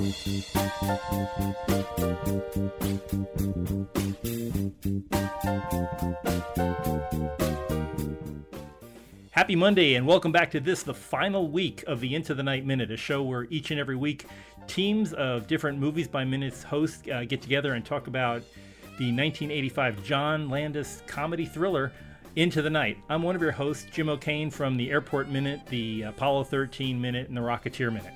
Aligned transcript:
Happy 0.00 0.14
Monday, 9.54 9.96
and 9.96 10.06
welcome 10.06 10.32
back 10.32 10.50
to 10.52 10.60
this, 10.60 10.82
the 10.82 10.94
final 10.94 11.48
week 11.50 11.84
of 11.86 12.00
the 12.00 12.14
Into 12.14 12.32
the 12.32 12.42
Night 12.42 12.64
Minute, 12.64 12.90
a 12.90 12.96
show 12.96 13.22
where 13.22 13.46
each 13.50 13.72
and 13.72 13.78
every 13.78 13.96
week 13.96 14.24
teams 14.66 15.12
of 15.12 15.46
different 15.46 15.78
Movies 15.78 16.08
by 16.08 16.24
Minutes 16.24 16.62
hosts 16.62 17.02
uh, 17.12 17.24
get 17.24 17.42
together 17.42 17.74
and 17.74 17.84
talk 17.84 18.06
about 18.06 18.40
the 18.98 19.12
1985 19.12 20.02
John 20.02 20.48
Landis 20.48 21.02
comedy 21.06 21.44
thriller 21.44 21.92
Into 22.36 22.62
the 22.62 22.70
Night. 22.70 22.96
I'm 23.10 23.22
one 23.22 23.36
of 23.36 23.42
your 23.42 23.52
hosts, 23.52 23.86
Jim 23.92 24.08
O'Kane 24.08 24.50
from 24.50 24.78
the 24.78 24.90
Airport 24.90 25.28
Minute, 25.28 25.60
the 25.66 26.02
Apollo 26.02 26.44
13 26.44 26.98
Minute, 26.98 27.28
and 27.28 27.36
the 27.36 27.42
Rocketeer 27.42 27.92
Minute. 27.92 28.14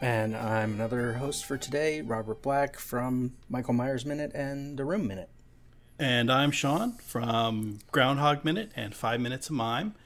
And 0.00 0.36
I'm 0.36 0.74
another 0.74 1.14
host 1.14 1.44
for 1.44 1.58
today, 1.58 2.02
Robert 2.02 2.40
Black 2.40 2.78
from 2.78 3.34
Michael 3.48 3.74
Myers 3.74 4.06
Minute 4.06 4.30
and 4.32 4.78
The 4.78 4.84
Room 4.84 5.08
Minute. 5.08 5.28
And 5.98 6.30
I'm 6.30 6.52
Sean 6.52 6.92
from 6.98 7.80
Groundhog 7.90 8.44
Minute 8.44 8.70
and 8.76 8.94
Five 8.94 9.20
Minutes 9.20 9.48
of 9.48 9.56
Mime. 9.56 9.96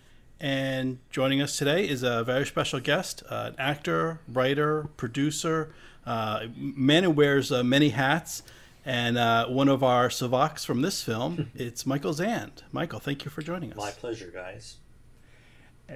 And 0.41 0.99
joining 1.11 1.43
us 1.43 1.59
today 1.59 1.87
is 1.87 2.03
a 2.03 2.25
very 2.25 2.47
special 2.47 2.81
guest, 2.81 3.23
uh, 3.29 3.51
an 3.51 3.55
actor, 3.59 4.21
writer, 4.27 4.89
producer, 4.97 5.75
uh, 6.07 6.47
man 6.57 7.05
who 7.05 7.11
wears 7.11 7.53
uh, 7.53 7.63
many 7.63 7.91
hats, 7.91 8.43
and 8.87 9.19
uh, 9.19 9.47
one 9.47 9.69
of 9.69 9.85
our 9.85 10.09
Savaks 10.09 10.65
from 10.65 10.81
this 10.81 11.03
film. 11.03 11.51
it's 11.55 11.85
Michael 11.85 12.15
Zand. 12.15 12.63
Michael, 12.73 12.99
thank 12.99 13.27
you 13.27 13.31
for 13.31 13.43
joining 13.43 13.73
us. 13.73 13.77
My 13.77 13.91
pleasure, 13.91 14.33
guys. 14.33 14.79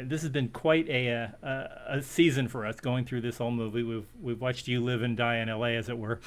This 0.03 0.23
has 0.23 0.31
been 0.31 0.49
quite 0.49 0.89
a, 0.89 1.11
uh, 1.11 1.29
a, 1.43 1.99
a 1.99 2.03
season 2.03 2.49
for 2.49 2.67
us 2.67 2.81
going 2.81 3.05
through 3.05 3.23
this 3.23 3.39
whole 3.39 3.51
movie. 3.51 3.83
We've 3.83 4.07
we've 4.21 4.41
watched 4.41 4.69
you 4.69 4.81
live 4.81 5.03
and 5.03 5.17
die 5.17 5.37
in 5.37 5.49
L.A. 5.49 5.77
as 5.77 5.89
it 5.89 5.99
were, 5.99 6.21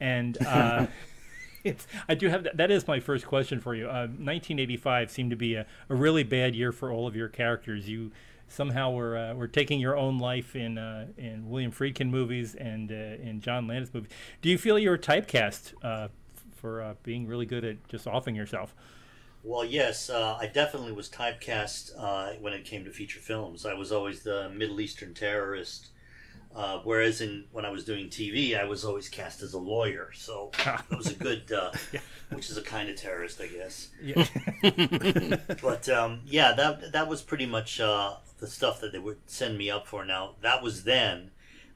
and 0.00 0.38
uh, 0.46 0.86
it's 1.64 1.86
I 2.08 2.14
do 2.14 2.28
have 2.28 2.44
that. 2.44 2.56
That 2.56 2.70
is 2.70 2.86
my 2.86 3.00
first 3.00 3.26
question 3.26 3.60
for 3.60 3.74
you. 3.74 3.86
Uh, 3.86 4.06
1985 4.06 5.10
seemed 5.10 5.30
to 5.30 5.36
be 5.36 5.54
a, 5.54 5.66
a 5.88 5.94
really 5.94 6.22
bad 6.22 6.54
year 6.54 6.72
for 6.72 6.90
all 6.90 7.06
of 7.06 7.16
your 7.16 7.28
characters. 7.28 7.88
You 7.88 8.10
somehow 8.48 8.90
were 8.90 9.16
uh, 9.16 9.34
were 9.34 9.48
taking 9.48 9.80
your 9.80 9.96
own 9.96 10.18
life 10.18 10.56
in 10.56 10.78
uh, 10.78 11.06
in 11.16 11.48
William 11.48 11.72
Friedkin 11.72 12.10
movies 12.10 12.54
and 12.54 12.90
uh, 12.90 12.94
in 12.94 13.40
John 13.40 13.66
Landis 13.66 13.92
movies. 13.92 14.10
Do 14.42 14.48
you 14.48 14.58
feel 14.58 14.78
you 14.78 14.90
were 14.90 14.98
typecast 14.98 15.74
for 16.54 16.94
being 17.02 17.26
really 17.26 17.46
good 17.46 17.64
at 17.64 17.88
just 17.88 18.06
offing 18.06 18.34
yourself? 18.34 18.74
Well, 19.42 19.64
yes, 19.64 20.10
uh, 20.10 20.36
I 20.38 20.46
definitely 20.46 20.92
was 20.92 21.08
typecast 21.08 21.92
uh, 21.98 22.32
when 22.40 22.52
it 22.52 22.64
came 22.64 22.84
to 22.84 22.90
feature 22.90 23.20
films. 23.20 23.64
I 23.64 23.72
was 23.74 23.90
always 23.90 24.22
the 24.22 24.50
Middle 24.50 24.80
Eastern 24.80 25.14
terrorist, 25.14 25.88
uh, 26.54 26.80
whereas 26.84 27.20
in 27.20 27.46
when 27.52 27.64
I 27.64 27.70
was 27.70 27.84
doing 27.84 28.10
TV, 28.10 28.56
I 28.56 28.64
was 28.64 28.84
always 28.84 29.08
cast 29.08 29.42
as 29.42 29.54
a 29.54 29.58
lawyer. 29.58 30.10
So 30.14 30.52
it 30.90 30.96
was 30.98 31.10
a 31.10 31.14
good, 31.26 31.52
uh, 31.52 31.72
Yeah. 31.92 32.00
which 32.32 32.50
is 32.50 32.56
a 32.58 32.62
kind 32.62 32.88
of 32.90 32.96
terrorist, 32.96 33.40
I 33.40 33.48
guess. 33.48 33.88
Yeah. 34.02 34.26
But 35.62 35.88
um, 35.88 36.22
yeah, 36.26 36.52
that 36.52 36.92
that 36.92 37.08
was 37.08 37.22
pretty 37.22 37.46
much 37.46 37.80
uh, 37.80 38.16
the 38.38 38.46
stuff 38.46 38.80
that 38.80 38.92
they 38.92 38.98
would 38.98 39.18
send 39.26 39.58
me 39.58 39.70
up 39.70 39.86
for. 39.86 40.04
Now 40.04 40.36
that 40.42 40.62
was 40.62 40.84
then. 40.84 41.30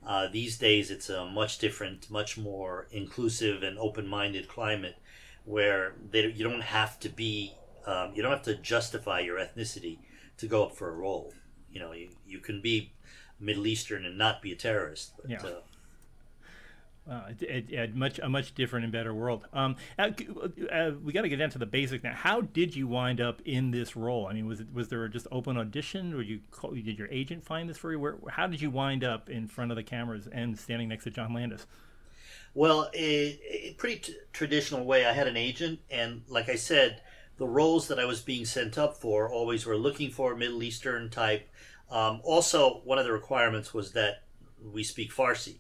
Uh, 0.07 0.29
these 0.29 0.59
days, 0.59 0.91
it's 0.91 1.09
a 1.09 1.25
much 1.25 1.59
different, 1.59 2.11
much 2.11 2.37
more 2.37 2.87
inclusive 2.93 3.63
and 3.63 3.79
open-minded 3.79 4.47
climate, 4.49 4.97
where 5.45 5.95
they, 6.11 6.27
you 6.27 6.45
don't 6.45 6.63
have 6.63 6.99
to 7.01 7.09
be, 7.09 7.55
um, 7.87 8.13
you 8.15 8.23
don't 8.23 8.33
have 8.33 8.43
to 8.43 8.55
justify 8.57 9.21
your 9.21 9.39
ethnicity 9.39 9.99
to 10.39 10.47
go 10.47 10.65
up 10.65 10.77
for 10.77 10.89
a 10.89 10.95
role. 10.95 11.33
You 11.71 11.81
know, 11.81 11.93
you, 11.93 12.11
you 12.27 12.39
can 12.39 12.61
be 12.61 12.93
Middle 13.41 13.67
Eastern 13.67 14.05
and 14.05 14.17
not 14.17 14.43
be 14.43 14.53
a 14.53 14.57
terrorist. 14.57 15.13
But, 15.21 15.31
Yeah. 15.31 15.43
uh, 15.43 15.61
Uh, 17.07 17.33
it, 17.39 17.71
it, 17.71 17.95
much 17.95 18.19
a 18.19 18.29
much 18.31 18.55
different 18.55 18.85
and 18.85 18.91
better 18.91 19.13
world. 19.13 19.47
Um, 19.53 19.77
uh, 19.99 20.09
uh, 20.73 20.93
we 21.05 21.13
got 21.13 21.21
to 21.21 21.29
get 21.29 21.37
down 21.37 21.51
to 21.51 21.59
the 21.59 21.67
basics 21.67 22.03
now. 22.03 22.15
How 22.15 22.41
did 22.41 22.75
you 22.75 22.87
wind 22.87 23.21
up 23.21 23.43
in 23.45 23.71
this 23.73 23.95
role? 23.95 24.27
I 24.27 24.33
mean, 24.33 24.47
was 24.47 24.61
it 24.61 24.73
was 24.73 24.89
there 24.89 25.07
just 25.09 25.27
open 25.31 25.59
audition, 25.59 26.15
or 26.15 26.23
you 26.23 26.41
call, 26.51 26.71
did 26.71 26.99
your 26.99 27.09
agent 27.09 27.45
find 27.45 27.69
this 27.69 27.77
for 27.77 27.93
you? 27.93 28.01
Where 28.01 28.17
how 28.31 28.47
did 28.47 28.63
you 28.63 28.71
wind 28.71 29.05
up 29.05 29.29
in 29.29 29.49
front 29.49 29.71
of 29.71 29.77
the 29.77 29.83
cameras 29.83 30.29
and 30.33 30.59
standing 30.59 30.89
next 30.89 31.05
to 31.05 31.11
John 31.11 31.35
Landis? 31.35 31.67
Well, 32.55 32.89
a, 32.95 33.41
a 33.51 33.75
pretty 33.77 33.99
t- 33.99 34.17
traditional 34.33 34.85
way. 34.85 35.05
I 35.05 35.13
had 35.13 35.27
an 35.27 35.37
agent, 35.37 35.81
and 35.91 36.23
like 36.29 36.49
I 36.49 36.55
said, 36.55 37.03
the 37.37 37.49
roles 37.49 37.89
that 37.89 37.99
I 37.99 38.05
was 38.05 38.21
being 38.21 38.45
sent 38.45 38.79
up 38.79 38.97
for 38.97 39.29
always 39.29 39.67
were 39.67 39.77
looking 39.77 40.11
for 40.11 40.37
Middle 40.37 40.63
Eastern 40.63 41.11
type. 41.11 41.49
Um, 41.91 42.21
also, 42.23 42.81
one 42.85 42.99
of 42.99 43.05
the 43.05 43.13
requirements 43.13 43.75
was 43.75 43.93
that 43.93 44.23
we 44.63 44.85
speak 44.85 45.13
Farsi, 45.13 45.59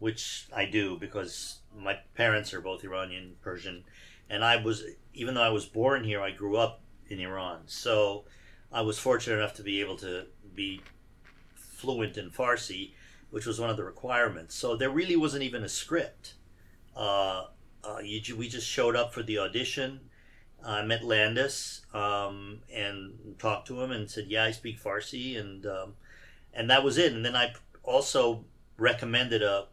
which 0.00 0.48
I 0.54 0.64
do 0.64 0.98
because 0.98 1.60
my 1.76 1.98
parents 2.14 2.52
are 2.52 2.60
both 2.60 2.84
Iranian, 2.84 3.36
Persian, 3.40 3.84
and 4.28 4.44
I 4.44 4.56
was 4.56 4.82
even 5.14 5.34
though 5.34 5.42
I 5.42 5.50
was 5.50 5.66
born 5.66 6.04
here, 6.04 6.20
I 6.20 6.30
grew 6.30 6.56
up 6.56 6.82
in 7.08 7.20
Iran. 7.20 7.60
So 7.66 8.24
I 8.72 8.80
was 8.82 8.98
fortunate 8.98 9.36
enough 9.36 9.54
to 9.54 9.62
be 9.62 9.80
able 9.80 9.96
to 9.98 10.26
be 10.54 10.80
fluent 11.54 12.16
in 12.16 12.30
Farsi, 12.30 12.92
which 13.32 13.46
was 13.46 13.58
one 13.58 13.70
of 13.70 13.78
the 13.78 13.82
requirements. 13.82 14.54
So 14.54 14.76
there 14.76 14.90
really 14.90 15.16
wasn't 15.16 15.42
even 15.42 15.64
a 15.64 15.68
script. 15.68 16.34
Uh, 16.94 17.46
uh, 17.82 17.98
you, 18.04 18.36
we 18.36 18.46
just 18.46 18.68
showed 18.68 18.94
up 18.94 19.12
for 19.12 19.22
the 19.22 19.38
audition. 19.38 20.00
I 20.64 20.82
met 20.82 21.02
Landis 21.02 21.80
um, 21.92 22.60
and 22.72 23.34
talked 23.38 23.66
to 23.68 23.80
him 23.80 23.90
and 23.90 24.08
said, 24.08 24.26
"Yeah, 24.28 24.44
I 24.44 24.52
speak 24.52 24.80
Farsi," 24.80 25.40
and 25.40 25.66
um, 25.66 25.94
and 26.52 26.70
that 26.70 26.84
was 26.84 26.98
it. 26.98 27.12
And 27.12 27.24
then 27.24 27.34
I 27.34 27.54
also 27.82 28.44
recommended 28.76 29.42
a 29.42 29.66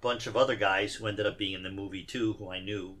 bunch 0.00 0.26
of 0.26 0.36
other 0.36 0.56
guys 0.56 0.94
who 0.94 1.06
ended 1.06 1.26
up 1.26 1.38
being 1.38 1.54
in 1.54 1.62
the 1.62 1.70
movie 1.70 2.02
too, 2.02 2.34
who 2.34 2.50
I 2.50 2.60
knew 2.60 2.96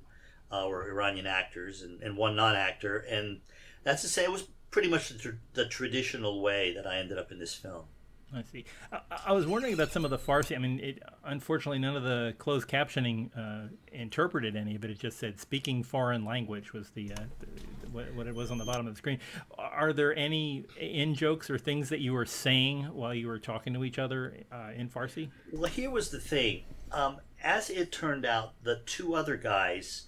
uh, 0.50 0.66
were 0.68 0.88
Iranian 0.88 1.26
actors, 1.26 1.82
and, 1.82 2.00
and 2.00 2.16
one 2.16 2.36
non-actor. 2.36 2.98
And 2.98 3.40
that's 3.82 4.02
to 4.02 4.08
say, 4.08 4.22
it 4.24 4.32
was 4.32 4.48
pretty 4.70 4.88
much 4.88 5.08
the, 5.08 5.36
the 5.52 5.66
traditional 5.66 6.40
way 6.40 6.72
that 6.74 6.86
I 6.86 6.98
ended 6.98 7.18
up 7.18 7.32
in 7.32 7.38
this 7.38 7.54
film. 7.54 7.86
I 8.34 8.42
see. 8.42 8.64
I, 8.92 9.00
I 9.26 9.32
was 9.32 9.46
wondering 9.46 9.72
about 9.74 9.92
some 9.92 10.04
of 10.04 10.10
the 10.10 10.18
Farsi. 10.18 10.56
I 10.56 10.58
mean, 10.58 10.80
it, 10.80 11.02
unfortunately, 11.24 11.78
none 11.78 11.96
of 11.96 12.02
the 12.02 12.34
closed 12.38 12.68
captioning 12.68 13.30
uh, 13.36 13.68
interpreted 13.92 14.56
any 14.56 14.74
of 14.74 14.84
it. 14.84 14.90
It 14.90 14.98
just 14.98 15.18
said 15.18 15.38
"speaking 15.40 15.82
foreign 15.82 16.24
language" 16.24 16.72
was 16.72 16.90
the, 16.90 17.12
uh, 17.12 17.16
the 17.40 17.46
what, 17.92 18.12
what 18.14 18.26
it 18.26 18.34
was 18.34 18.50
on 18.50 18.58
the 18.58 18.64
bottom 18.64 18.86
of 18.86 18.94
the 18.94 18.98
screen. 18.98 19.20
Are 19.58 19.92
there 19.92 20.14
any 20.16 20.64
in 20.78 21.14
jokes 21.14 21.48
or 21.50 21.56
things 21.58 21.88
that 21.90 22.00
you 22.00 22.12
were 22.12 22.26
saying 22.26 22.84
while 22.84 23.14
you 23.14 23.28
were 23.28 23.38
talking 23.38 23.72
to 23.74 23.84
each 23.84 23.98
other 23.98 24.34
uh, 24.52 24.70
in 24.76 24.88
Farsi? 24.88 25.30
Well, 25.52 25.70
here 25.70 25.90
was 25.90 26.10
the 26.10 26.20
thing. 26.20 26.64
Um, 26.92 27.18
as 27.42 27.70
it 27.70 27.92
turned 27.92 28.26
out, 28.26 28.54
the 28.64 28.80
two 28.86 29.14
other 29.14 29.36
guys 29.36 30.06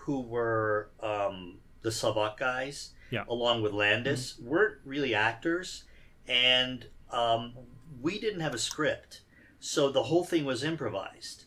who 0.00 0.20
were 0.20 0.90
um, 1.00 1.58
the 1.82 1.90
Savak 1.90 2.36
guys, 2.36 2.90
Yeah. 3.10 3.24
along 3.28 3.62
with 3.62 3.72
Landis, 3.72 4.38
weren't 4.38 4.78
really 4.84 5.14
actors, 5.14 5.84
and 6.28 6.86
um, 7.10 7.54
we 8.00 8.18
didn't 8.18 8.40
have 8.40 8.54
a 8.54 8.58
script, 8.58 9.22
so 9.60 9.90
the 9.90 10.04
whole 10.04 10.24
thing 10.24 10.44
was 10.44 10.64
improvised. 10.64 11.44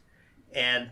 And 0.54 0.92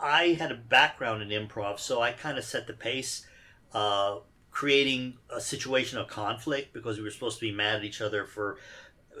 I 0.00 0.36
had 0.38 0.52
a 0.52 0.56
background 0.56 1.22
in 1.22 1.48
improv, 1.48 1.78
so 1.78 2.02
I 2.02 2.12
kind 2.12 2.36
of 2.36 2.44
set 2.44 2.66
the 2.66 2.74
pace, 2.74 3.26
uh, 3.72 4.18
creating 4.50 5.18
a 5.34 5.40
situation 5.40 5.98
of 5.98 6.08
conflict 6.08 6.72
because 6.72 6.98
we 6.98 7.04
were 7.04 7.10
supposed 7.10 7.38
to 7.38 7.46
be 7.46 7.52
mad 7.52 7.76
at 7.76 7.84
each 7.84 8.00
other 8.00 8.24
for 8.24 8.58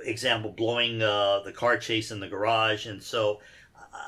example, 0.04 0.50
blowing 0.50 1.02
uh, 1.02 1.40
the 1.40 1.52
car 1.52 1.76
chase 1.76 2.10
in 2.10 2.20
the 2.20 2.28
garage. 2.28 2.86
And 2.86 3.02
so 3.02 3.40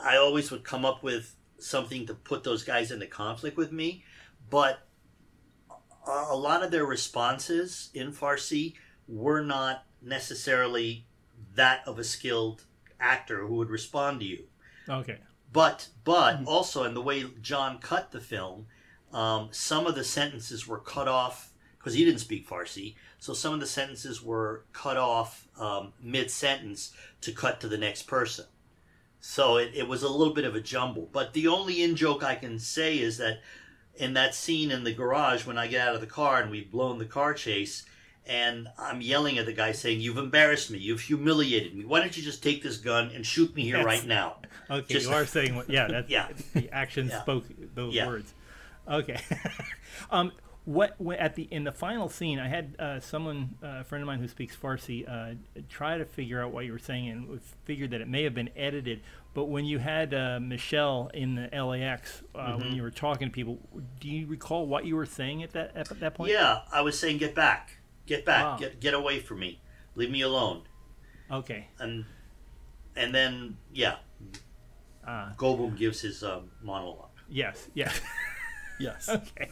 I 0.03 0.17
always 0.17 0.51
would 0.51 0.65
come 0.65 0.85
up 0.85 1.03
with 1.03 1.35
something 1.59 2.07
to 2.07 2.15
put 2.15 2.45
those 2.45 2.65
guys 2.65 2.91
into 2.91 3.07
conflict 3.07 3.57
with 3.57 3.73
me. 3.73 4.05
But 4.49 4.87
a 6.07 6.27
a 6.31 6.37
lot 6.37 6.63
of 6.63 6.71
their 6.71 6.85
responses 6.85 7.91
in 7.95 8.13
Farsi 8.13 8.75
were 9.07 9.43
not 9.43 9.85
necessarily 10.03 11.07
that 11.55 11.83
of 11.87 11.99
a 11.99 12.05
skilled 12.05 12.65
actor 13.01 13.47
who 13.47 13.55
would 13.55 13.71
respond 13.71 14.21
to 14.21 14.27
you. 14.27 14.45
Okay. 14.89 15.19
But 15.53 15.89
but 16.05 16.45
also 16.47 16.85
in 16.85 16.95
the 16.95 17.03
way 17.03 17.25
John 17.43 17.79
cut 17.79 18.13
the 18.13 18.21
film, 18.21 18.67
um, 19.13 19.49
some 19.51 19.87
of 19.87 19.95
the 19.95 20.05
sentences 20.05 20.67
were 20.67 20.79
cut 20.79 21.09
off 21.09 21.53
because 21.79 21.95
he 21.95 22.05
didn't 22.05 22.21
speak 22.21 22.49
Farsi. 22.49 22.95
So 23.19 23.33
some 23.33 23.55
of 23.55 23.61
the 23.61 23.67
sentences 23.67 24.23
were 24.23 24.65
cut 24.73 24.97
off 24.97 25.49
um, 25.59 25.93
mid 26.01 26.31
sentence 26.31 26.93
to 27.23 27.33
cut 27.33 27.61
to 27.61 27.69
the 27.69 27.79
next 27.79 28.03
person. 28.03 28.47
So 29.21 29.57
it, 29.57 29.73
it 29.75 29.89
was 29.89 30.03
a 30.03 30.09
little 30.09 30.33
bit 30.33 30.45
of 30.45 30.55
a 30.55 30.61
jumble. 30.61 31.09
But 31.13 31.33
the 31.33 31.49
only 31.49 31.83
in 31.83 31.97
joke 31.97 32.23
I 32.23 32.35
can 32.35 32.59
say 32.59 32.99
is 32.99 33.19
that 33.19 33.41
in 33.95 34.15
that 34.15 34.35
scene 34.35 34.71
in 34.71 34.85
the 34.85 34.95
garage 34.95 35.47
when 35.47 35.59
I 35.59 35.67
get 35.67 35.87
out 35.87 35.95
of 35.95 36.01
the 36.01 36.07
car 36.07 36.41
and 36.41 36.51
we've 36.51 36.71
blown 36.71 36.99
the 36.99 37.05
car 37.05 37.35
chase 37.35 37.85
and 38.27 38.69
I'm 38.79 39.01
yelling 39.01 39.39
at 39.39 39.47
the 39.47 39.53
guy 39.53 39.73
saying, 39.73 40.01
You've 40.01 40.19
embarrassed 40.19 40.71
me, 40.71 40.79
you've 40.79 41.01
humiliated 41.01 41.75
me. 41.75 41.85
Why 41.85 42.01
don't 42.01 42.17
you 42.17 42.23
just 42.23 42.43
take 42.43 42.63
this 42.63 42.77
gun 42.77 43.11
and 43.15 43.25
shoot 43.27 43.55
me 43.55 43.63
here 43.63 43.79
Yes. 43.79 43.85
right 43.87 44.07
now? 44.07 44.37
Okay, 44.71 44.95
Just- 44.95 45.09
you 45.09 45.13
are 45.15 45.27
saying 45.27 45.55
what? 45.57 45.69
Yeah, 45.71 45.89
that's 45.89 46.09
Yeah. 46.17 46.29
the 46.55 46.71
action 46.71 47.09
Yeah. 47.09 47.23
spoke 47.23 47.45
those 47.75 47.95
Yeah. 47.95 48.07
words. 48.07 48.33
Okay. 48.89 49.19
um, 50.11 50.33
what 50.67 50.95
at 51.19 51.35
the 51.37 51.45
in 51.51 51.65
the 51.65 51.73
final 51.73 52.09
scene, 52.09 52.39
I 52.39 52.47
had 52.49 52.77
uh, 52.79 53.01
someone, 53.01 53.57
uh, 53.63 53.79
a 53.81 53.85
friend 53.85 54.03
of 54.03 54.07
mine 54.07 54.19
who 54.21 54.29
speaks 54.29 54.55
Farsi, 54.55 55.09
uh, 55.09 55.35
try 55.69 55.97
to 55.99 56.05
figure 56.05 56.43
out 56.43 56.53
what 56.53 56.67
you 56.67 56.73
were 56.73 56.79
saying, 56.79 57.09
and 57.09 57.29
we 57.29 57.39
figured 57.65 57.91
that 57.93 58.01
it 58.03 58.09
may 58.09 58.23
have 58.25 58.35
been 58.35 58.51
edited. 58.55 59.01
But 59.33 59.45
when 59.47 59.65
you 59.65 59.79
had 59.79 60.13
uh, 60.13 60.39
Michelle 60.41 61.11
in 61.15 61.35
the 61.37 61.49
LAX, 61.65 62.23
uh, 62.35 62.39
Mm-hmm. 62.39 62.59
when 62.61 62.73
you 62.75 62.83
were 62.83 62.91
talking 62.91 63.29
to 63.29 63.33
people, 63.33 63.59
do 64.01 64.09
you 64.09 64.27
recall 64.27 64.67
what 64.67 64.85
you 64.85 64.97
were 64.97 65.07
saying 65.07 65.43
at 65.43 65.53
that 65.53 65.73
at 65.75 65.89
that 66.01 66.15
point? 66.15 66.31
Yeah, 66.33 66.61
I 66.71 66.83
was 66.83 66.99
saying, 66.99 67.19
get 67.19 67.35
back, 67.35 67.79
get 68.11 68.25
back, 68.27 68.45
Wow. 68.45 68.57
get 68.59 68.81
get 68.81 68.93
away 68.95 69.21
from 69.21 69.39
me, 69.39 69.61
leave 69.95 70.11
me 70.11 70.21
alone, 70.23 70.63
Okay. 71.31 71.69
and 71.79 72.05
and 72.97 73.15
then 73.15 73.57
yeah, 73.73 73.97
Uh, 75.07 75.33
Goldblum 75.37 75.77
gives 75.77 76.01
his 76.03 76.23
um, 76.23 76.51
monologue. 76.63 77.15
yes. 77.29 77.69
Yes. 77.75 78.01
Yes. 78.81 79.09
okay. 79.19 79.51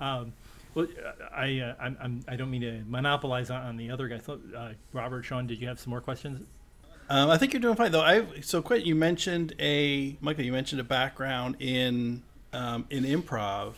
Um, 0.00 0.32
well, 0.74 0.86
uh, 0.98 1.24
I 1.32 1.60
uh, 1.60 1.74
I'm, 1.80 1.96
I'm 2.00 2.14
I 2.26 2.34
don't 2.34 2.50
mean 2.50 2.62
to 2.62 2.82
monopolize 2.88 3.50
on, 3.50 3.62
on 3.62 3.76
the 3.76 3.88
other 3.92 4.08
guys. 4.08 4.22
So, 4.26 4.40
Uh, 4.56 4.72
Robert, 4.92 5.22
Sean, 5.24 5.46
did 5.46 5.60
you 5.60 5.68
have 5.68 5.78
some 5.78 5.90
more 5.90 6.00
questions? 6.00 6.44
Um, 7.08 7.30
I 7.30 7.38
think 7.38 7.52
you're 7.52 7.62
doing 7.62 7.76
fine 7.76 7.92
though. 7.92 8.02
I 8.02 8.40
so 8.42 8.60
Quint, 8.60 8.84
you 8.84 8.96
mentioned 8.96 9.54
a 9.60 10.16
Michael. 10.20 10.44
You 10.44 10.50
mentioned 10.52 10.80
a 10.80 10.84
background 10.98 11.54
in 11.60 12.24
um, 12.52 12.84
in 12.90 13.04
improv, 13.04 13.74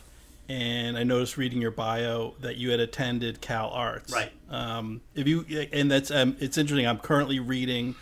and 0.51 0.99
I 0.99 1.05
noticed 1.05 1.37
reading 1.37 1.63
your 1.63 1.71
bio 1.71 2.35
that 2.41 2.57
you 2.57 2.71
had 2.73 2.81
attended 2.81 3.41
Cal 3.41 3.71
Arts. 3.71 4.13
Right. 4.13 4.33
Um, 4.51 5.01
if 5.15 5.29
you 5.29 5.47
and 5.73 5.89
that's 5.89 6.11
um, 6.11 6.37
it's 6.41 6.59
interesting. 6.59 6.89
I'm 6.89 6.99
currently 6.99 7.39
reading 7.39 7.95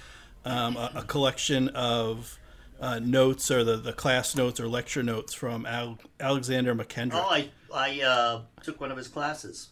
um, 0.46 0.78
a, 0.78 0.90
a 0.96 1.02
collection 1.02 1.68
of 1.68 2.38
uh, 2.80 3.00
notes 3.00 3.50
or 3.50 3.64
the, 3.64 3.76
the 3.76 3.92
class 3.92 4.34
notes 4.34 4.58
or 4.58 4.66
lecture 4.66 5.02
notes 5.02 5.34
from 5.34 5.66
Al- 5.66 5.98
Alexander 6.18 6.74
Mackendrick. 6.74 7.22
Oh, 7.22 7.28
I 7.28 7.50
I 7.72 8.00
uh, 8.00 8.40
took 8.62 8.80
one 8.80 8.90
of 8.90 8.96
his 8.96 9.08
classes. 9.08 9.68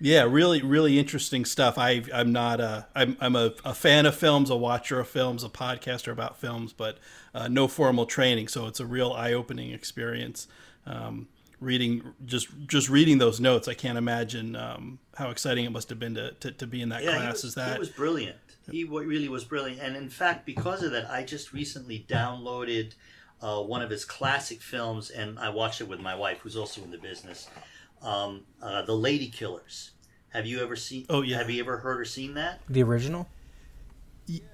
Yeah, 0.00 0.22
really, 0.22 0.62
really 0.62 0.98
interesting 0.98 1.44
stuff. 1.44 1.76
I, 1.76 2.04
I'm 2.14 2.30
not 2.30 2.60
a, 2.60 2.86
I'm, 2.94 3.16
I'm 3.20 3.34
a, 3.34 3.52
a 3.64 3.74
fan 3.74 4.06
of 4.06 4.14
films, 4.14 4.48
a 4.48 4.56
watcher 4.56 5.00
of 5.00 5.08
films, 5.08 5.42
a 5.42 5.48
podcaster 5.48 6.12
about 6.12 6.38
films, 6.38 6.72
but 6.72 6.98
uh, 7.34 7.48
no 7.48 7.66
formal 7.66 8.06
training. 8.06 8.46
So 8.46 8.68
it's 8.68 8.78
a 8.78 8.86
real 8.86 9.12
eye-opening 9.12 9.72
experience. 9.72 10.46
Um, 10.86 11.26
reading, 11.60 12.02
just, 12.26 12.48
just 12.66 12.88
reading 12.88 13.18
those 13.18 13.40
notes, 13.40 13.68
I 13.68 13.74
can't 13.74 13.98
imagine 13.98 14.56
um, 14.56 14.98
how 15.16 15.30
exciting 15.30 15.64
it 15.64 15.70
must 15.70 15.88
have 15.90 15.98
been 15.98 16.14
to, 16.14 16.32
to, 16.32 16.52
to 16.52 16.66
be 16.66 16.82
in 16.82 16.88
that 16.90 17.02
Yeah, 17.02 17.16
class. 17.16 17.32
was, 17.34 17.44
Is 17.44 17.54
that 17.56 17.72
he 17.74 17.78
was 17.78 17.88
brilliant. 17.90 18.36
He 18.70 18.84
wa- 18.84 19.00
really 19.00 19.28
was 19.28 19.44
brilliant, 19.44 19.80
and 19.80 19.96
in 19.96 20.08
fact, 20.10 20.44
because 20.44 20.82
of 20.82 20.90
that, 20.92 21.10
I 21.10 21.22
just 21.24 21.52
recently 21.54 22.04
downloaded 22.08 22.92
uh, 23.40 23.62
one 23.62 23.80
of 23.82 23.88
his 23.90 24.04
classic 24.04 24.60
films, 24.60 25.10
and 25.10 25.38
I 25.38 25.48
watched 25.48 25.80
it 25.80 25.88
with 25.88 26.00
my 26.00 26.14
wife, 26.14 26.38
who's 26.40 26.56
also 26.56 26.82
in 26.82 26.90
the 26.90 26.98
business. 26.98 27.48
Um, 28.02 28.42
uh, 28.62 28.82
the 28.82 28.94
Lady 28.94 29.28
Killers. 29.28 29.92
Have 30.30 30.44
you 30.46 30.60
ever 30.62 30.76
seen? 30.76 31.06
Oh, 31.08 31.22
yeah. 31.22 31.38
Have 31.38 31.48
you 31.48 31.60
ever 31.62 31.78
heard 31.78 31.98
or 32.00 32.04
seen 32.04 32.34
that? 32.34 32.60
The 32.68 32.82
original? 32.82 33.26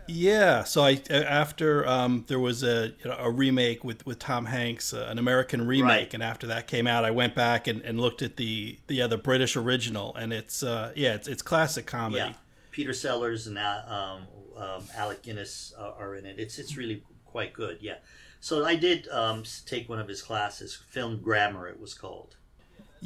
Yeah, 0.07 0.65
so 0.65 0.85
I 0.85 1.01
after 1.11 1.87
um, 1.89 2.25
there 2.29 2.39
was 2.39 2.63
a 2.63 2.93
you 3.03 3.11
know, 3.11 3.17
a 3.19 3.31
remake 3.31 3.83
with, 3.83 4.05
with 4.07 4.19
Tom 4.19 4.47
Hanks, 4.47 4.93
uh, 4.93 5.09
an 5.11 5.19
American 5.19 5.67
remake, 5.67 5.89
Right. 5.89 6.15
and 6.15 6.23
after 6.23 6.47
that 6.49 6.67
came 6.67 6.87
out, 6.87 7.05
I 7.05 7.11
went 7.11 7.35
back 7.35 7.67
and, 7.67 7.81
and 7.83 8.01
looked 8.01 8.23
at 8.23 8.37
the 8.37 8.79
the 8.87 9.03
other 9.03 9.17
British 9.17 9.57
original, 9.57 10.15
and 10.15 10.33
it's 10.33 10.63
uh, 10.63 10.93
yeah, 10.95 11.15
it's 11.15 11.27
it's 11.27 11.43
classic 11.43 11.87
comedy. 11.87 12.19
Yeah. 12.19 12.35
Peter 12.71 12.93
Sellers 12.93 13.47
and 13.47 13.57
uh, 13.57 13.83
um, 13.87 14.27
um, 14.63 14.85
Alec 14.95 15.23
Guinness 15.23 15.73
uh, 15.79 15.93
are 15.99 16.15
in 16.15 16.27
it. 16.27 16.39
It's 16.39 16.59
it's 16.59 16.77
really 16.77 17.03
quite 17.25 17.53
good. 17.53 17.79
Yeah. 17.81 17.97
So 18.41 18.65
I 18.65 18.77
did 18.77 19.09
um, 19.09 19.43
take 19.65 19.89
one 19.89 19.99
of 19.99 20.07
his 20.09 20.21
classes, 20.23 20.75
film 20.75 21.19
grammar. 21.23 21.67
It 21.69 21.81
was 21.81 21.95
called. 21.95 22.37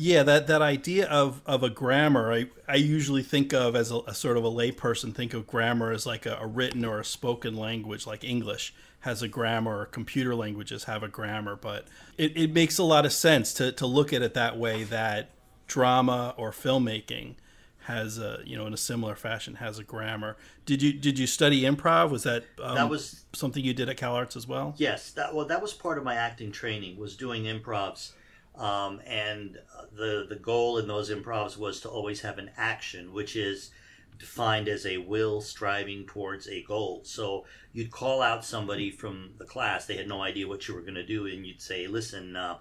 Yeah, 0.00 0.22
that, 0.22 0.46
that 0.46 0.62
idea 0.62 1.08
of, 1.08 1.42
of 1.44 1.64
a 1.64 1.68
grammar, 1.68 2.32
I, 2.32 2.46
I 2.68 2.76
usually 2.76 3.24
think 3.24 3.52
of 3.52 3.74
as 3.74 3.90
a, 3.90 3.98
a 4.06 4.14
sort 4.14 4.36
of 4.36 4.44
a 4.44 4.48
layperson, 4.48 5.12
think 5.12 5.34
of 5.34 5.44
grammar 5.44 5.90
as 5.90 6.06
like 6.06 6.24
a, 6.24 6.38
a 6.40 6.46
written 6.46 6.84
or 6.84 7.00
a 7.00 7.04
spoken 7.04 7.56
language, 7.56 8.06
like 8.06 8.22
English 8.22 8.72
has 9.00 9.22
a 9.22 9.28
grammar, 9.28 9.80
or 9.80 9.86
computer 9.86 10.36
languages 10.36 10.84
have 10.84 11.02
a 11.02 11.08
grammar. 11.08 11.56
But 11.56 11.88
it, 12.16 12.36
it 12.36 12.52
makes 12.52 12.78
a 12.78 12.84
lot 12.84 13.06
of 13.06 13.12
sense 13.12 13.52
to, 13.54 13.72
to 13.72 13.86
look 13.86 14.12
at 14.12 14.22
it 14.22 14.34
that 14.34 14.56
way 14.56 14.84
that 14.84 15.30
drama 15.66 16.32
or 16.36 16.52
filmmaking 16.52 17.34
has 17.80 18.18
a, 18.18 18.38
you 18.44 18.56
know, 18.56 18.68
in 18.68 18.72
a 18.72 18.76
similar 18.76 19.16
fashion, 19.16 19.56
has 19.56 19.80
a 19.80 19.82
grammar. 19.82 20.36
Did 20.64 20.80
you 20.80 20.92
did 20.92 21.18
you 21.18 21.26
study 21.26 21.62
improv? 21.62 22.10
Was 22.10 22.22
that, 22.22 22.44
um, 22.62 22.76
That 22.76 22.88
was 22.88 23.24
something 23.32 23.64
you 23.64 23.74
did 23.74 23.88
at 23.88 23.96
Cal 23.96 24.14
Arts 24.14 24.36
as 24.36 24.46
well? 24.46 24.74
Yes, 24.76 25.10
that 25.12 25.34
well, 25.34 25.46
that 25.46 25.60
was 25.60 25.72
part 25.72 25.98
of 25.98 26.04
my 26.04 26.14
acting 26.14 26.52
training 26.52 26.98
was 26.98 27.16
doing 27.16 27.44
improvs, 27.44 28.12
um, 28.58 29.00
and 29.06 29.58
the 29.92 30.26
the 30.28 30.36
goal 30.36 30.78
in 30.78 30.88
those 30.88 31.10
improvs 31.10 31.56
was 31.56 31.80
to 31.80 31.88
always 31.88 32.20
have 32.22 32.38
an 32.38 32.50
action, 32.56 33.12
which 33.12 33.36
is 33.36 33.70
defined 34.18 34.68
as 34.68 34.84
a 34.84 34.98
will 34.98 35.40
striving 35.40 36.04
towards 36.06 36.48
a 36.48 36.62
goal. 36.64 37.02
So 37.04 37.44
you'd 37.72 37.92
call 37.92 38.20
out 38.20 38.44
somebody 38.44 38.90
from 38.90 39.34
the 39.38 39.44
class; 39.44 39.86
they 39.86 39.96
had 39.96 40.08
no 40.08 40.22
idea 40.22 40.48
what 40.48 40.66
you 40.66 40.74
were 40.74 40.82
going 40.82 40.94
to 40.94 41.06
do, 41.06 41.26
and 41.26 41.46
you'd 41.46 41.62
say, 41.62 41.86
"Listen." 41.86 42.36
Uh, 42.36 42.58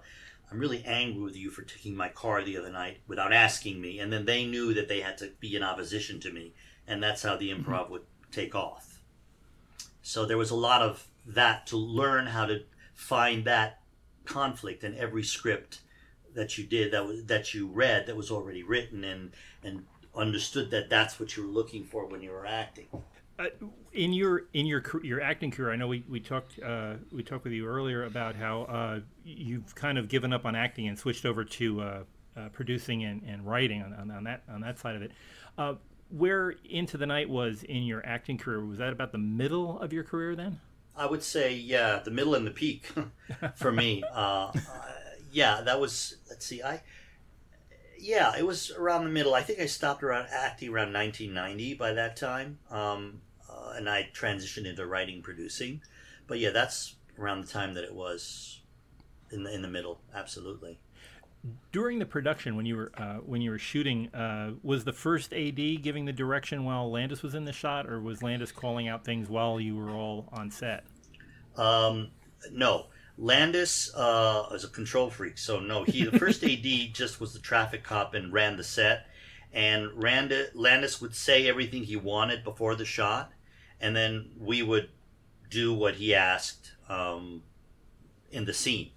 I'm 0.50 0.58
really 0.58 0.82
angry 0.86 1.22
with 1.22 1.36
you 1.36 1.50
for 1.50 1.62
taking 1.62 1.94
my 1.94 2.08
car 2.08 2.42
the 2.42 2.56
other 2.56 2.70
night 2.70 3.00
without 3.06 3.34
asking 3.34 3.80
me. 3.80 3.98
And 3.98 4.10
then 4.10 4.24
they 4.24 4.46
knew 4.46 4.72
that 4.74 4.88
they 4.88 5.00
had 5.00 5.18
to 5.18 5.32
be 5.40 5.54
in 5.54 5.62
opposition 5.62 6.20
to 6.20 6.32
me. 6.32 6.54
And 6.86 7.02
that's 7.02 7.22
how 7.22 7.36
the 7.36 7.52
improv 7.52 7.90
would 7.90 8.06
take 8.32 8.54
off. 8.54 9.02
So 10.00 10.24
there 10.24 10.38
was 10.38 10.50
a 10.50 10.56
lot 10.56 10.80
of 10.80 11.06
that 11.26 11.66
to 11.66 11.76
learn 11.76 12.28
how 12.28 12.46
to 12.46 12.62
find 12.94 13.44
that 13.44 13.82
conflict 14.24 14.84
in 14.84 14.96
every 14.96 15.22
script 15.22 15.80
that 16.34 16.58
you 16.58 16.64
did 16.64 16.92
that 16.92 17.06
was 17.06 17.24
that 17.24 17.54
you 17.54 17.66
read 17.66 18.06
that 18.06 18.16
was 18.16 18.30
already 18.30 18.62
written 18.62 19.04
and 19.04 19.32
and 19.62 19.84
understood 20.14 20.70
that 20.70 20.90
that's 20.90 21.20
what 21.20 21.36
you 21.36 21.46
were 21.46 21.52
looking 21.52 21.84
for 21.84 22.06
when 22.06 22.20
you 22.20 22.30
were 22.30 22.46
acting. 22.46 22.86
Uh, 23.38 23.46
in 23.92 24.12
your 24.12 24.46
in 24.52 24.66
your 24.66 24.82
your 25.04 25.20
acting 25.20 25.50
career, 25.50 25.72
I 25.72 25.76
know 25.76 25.86
we, 25.86 26.04
we 26.08 26.18
talked 26.18 26.58
uh, 26.60 26.94
we 27.12 27.22
talked 27.22 27.44
with 27.44 27.52
you 27.52 27.66
earlier 27.66 28.04
about 28.04 28.34
how 28.34 28.62
uh, 28.62 29.00
you've 29.24 29.74
kind 29.76 29.96
of 29.96 30.08
given 30.08 30.32
up 30.32 30.44
on 30.44 30.56
acting 30.56 30.88
and 30.88 30.98
switched 30.98 31.24
over 31.24 31.44
to 31.44 31.80
uh, 31.80 32.02
uh, 32.36 32.48
producing 32.48 33.04
and, 33.04 33.22
and 33.22 33.46
writing 33.46 33.82
on, 33.82 33.92
on, 33.94 34.10
on 34.10 34.24
that 34.24 34.42
on 34.50 34.60
that 34.62 34.78
side 34.78 34.96
of 34.96 35.02
it. 35.02 35.12
Uh, 35.56 35.74
where 36.10 36.54
Into 36.68 36.96
the 36.96 37.06
Night 37.06 37.28
was 37.28 37.62
in 37.62 37.84
your 37.84 38.04
acting 38.04 38.38
career 38.38 38.64
was 38.64 38.78
that 38.78 38.92
about 38.92 39.12
the 39.12 39.18
middle 39.18 39.78
of 39.78 39.92
your 39.92 40.04
career 40.04 40.34
then? 40.34 40.58
I 40.96 41.06
would 41.06 41.22
say, 41.22 41.54
yeah, 41.54 42.00
the 42.04 42.10
middle 42.10 42.34
and 42.34 42.44
the 42.44 42.50
peak 42.50 42.90
for 43.54 43.70
me. 43.70 44.02
Yeah, 45.30 45.60
that 45.62 45.80
was. 45.80 46.16
Let's 46.28 46.46
see, 46.46 46.62
I. 46.62 46.82
Yeah, 48.00 48.36
it 48.38 48.46
was 48.46 48.70
around 48.70 49.04
the 49.04 49.10
middle. 49.10 49.34
I 49.34 49.42
think 49.42 49.58
I 49.58 49.66
stopped 49.66 50.04
around 50.04 50.28
acting 50.30 50.68
around 50.68 50.92
1990 50.92 51.74
by 51.74 51.92
that 51.94 52.16
time, 52.16 52.58
um, 52.70 53.22
uh, 53.50 53.72
and 53.74 53.90
I 53.90 54.08
transitioned 54.14 54.66
into 54.66 54.86
writing, 54.86 55.20
producing. 55.20 55.82
But 56.28 56.38
yeah, 56.38 56.50
that's 56.50 56.94
around 57.18 57.40
the 57.40 57.48
time 57.48 57.74
that 57.74 57.82
it 57.82 57.94
was 57.94 58.60
in 59.32 59.42
the 59.42 59.52
in 59.52 59.62
the 59.62 59.68
middle. 59.68 60.00
Absolutely. 60.14 60.78
During 61.72 61.98
the 61.98 62.06
production, 62.06 62.56
when 62.56 62.66
you 62.66 62.76
were 62.76 62.92
uh, 62.96 63.18
when 63.24 63.40
you 63.40 63.50
were 63.50 63.58
shooting, 63.58 64.12
uh, 64.14 64.52
was 64.62 64.84
the 64.84 64.92
first 64.92 65.32
AD 65.32 65.82
giving 65.82 66.04
the 66.04 66.12
direction 66.12 66.64
while 66.64 66.90
Landis 66.90 67.22
was 67.22 67.34
in 67.34 67.44
the 67.44 67.52
shot, 67.52 67.86
or 67.88 68.00
was 68.00 68.22
Landis 68.22 68.52
calling 68.52 68.88
out 68.88 69.04
things 69.04 69.28
while 69.28 69.60
you 69.60 69.76
were 69.76 69.90
all 69.90 70.28
on 70.32 70.50
set? 70.50 70.84
Um, 71.56 72.10
no, 72.52 72.86
Landis 73.20 73.92
uh, 73.96 74.48
is 74.52 74.62
a 74.62 74.68
control 74.68 75.10
freak, 75.10 75.38
so 75.38 75.58
no. 75.58 75.82
He 75.82 76.04
the 76.04 76.18
first 76.18 76.44
AD 76.44 76.62
just 76.92 77.20
was 77.20 77.32
the 77.32 77.40
traffic 77.40 77.82
cop 77.82 78.14
and 78.14 78.32
ran 78.32 78.56
the 78.56 78.64
set, 78.64 79.06
and 79.52 79.90
Randa, 79.92 80.46
Landis 80.54 81.00
would 81.00 81.16
say 81.16 81.48
everything 81.48 81.82
he 81.82 81.96
wanted 81.96 82.44
before 82.44 82.76
the 82.76 82.84
shot, 82.84 83.32
and 83.80 83.96
then 83.96 84.30
we 84.38 84.62
would 84.62 84.90
do 85.50 85.74
what 85.74 85.96
he 85.96 86.14
asked 86.14 86.72
um, 86.88 87.42
in 88.30 88.44
the 88.44 88.54
scene. 88.54 88.92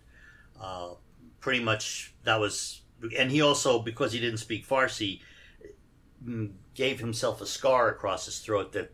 Uh, 0.59 0.91
pretty 1.39 1.63
much 1.63 2.13
that 2.23 2.39
was, 2.39 2.81
and 3.17 3.31
he 3.31 3.41
also 3.41 3.79
because 3.79 4.13
he 4.13 4.19
didn't 4.19 4.37
speak 4.37 4.67
Farsi, 4.67 5.21
mm, 6.23 6.51
gave 6.75 6.99
himself 6.99 7.41
a 7.41 7.47
scar 7.47 7.89
across 7.89 8.25
his 8.25 8.37
throat 8.37 8.73
that 8.73 8.93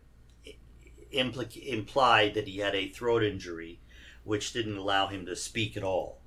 impli- 1.13 1.67
implied 1.67 2.33
that 2.35 2.47
he 2.47 2.59
had 2.59 2.75
a 2.75 2.87
throat 2.87 3.23
injury, 3.23 3.81
which 4.27 4.51
didn't 4.53 4.77
allow 4.77 5.07
him 5.07 5.25
to 5.25 5.35
speak 5.35 5.77
at 5.77 5.83
all. 5.83 6.19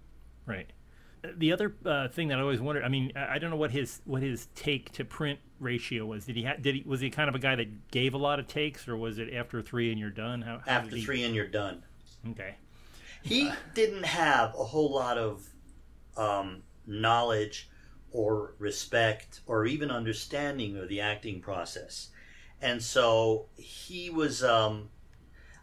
Right. 0.46 0.70
The 1.36 1.52
other 1.52 1.74
uh, 1.84 2.08
thing 2.08 2.28
that 2.28 2.38
I 2.38 2.40
always 2.40 2.62
wondered, 2.62 2.82
I 2.82 2.88
mean, 2.88 3.12
I 3.14 3.38
don't 3.38 3.50
know 3.50 3.56
what 3.56 3.70
his 3.70 4.00
what 4.06 4.22
his 4.22 4.48
take 4.54 4.90
to 4.92 5.04
print 5.04 5.38
ratio 5.58 6.06
was. 6.06 6.24
Did 6.24 6.36
he 6.36 6.44
ha- 6.44 6.56
did 6.58 6.76
he 6.76 6.82
was 6.86 7.00
he 7.00 7.10
kind 7.10 7.28
of 7.28 7.34
a 7.34 7.38
guy 7.38 7.54
that 7.56 7.90
gave 7.90 8.14
a 8.14 8.18
lot 8.18 8.38
of 8.38 8.46
takes, 8.48 8.88
or 8.88 8.96
was 8.96 9.18
it 9.18 9.34
after 9.34 9.60
three 9.60 9.90
and 9.90 10.00
you're 10.00 10.08
done? 10.08 10.40
How, 10.40 10.62
how 10.64 10.78
After 10.78 10.96
he- 10.96 11.04
three 11.04 11.22
and 11.24 11.34
you're 11.34 11.46
done. 11.46 11.82
Okay. 12.30 12.54
He 13.22 13.50
didn't 13.74 14.06
have 14.06 14.54
a 14.54 14.64
whole 14.64 14.90
lot 14.90 15.18
of 15.18 15.46
um, 16.16 16.62
knowledge 16.86 17.68
or 18.12 18.54
respect 18.58 19.40
or 19.46 19.66
even 19.66 19.90
understanding 19.90 20.78
of 20.78 20.88
the 20.88 21.02
acting 21.02 21.42
process. 21.42 22.08
And 22.62 22.82
so 22.82 23.46
he 23.56 24.08
was, 24.08 24.42
um, 24.42 24.88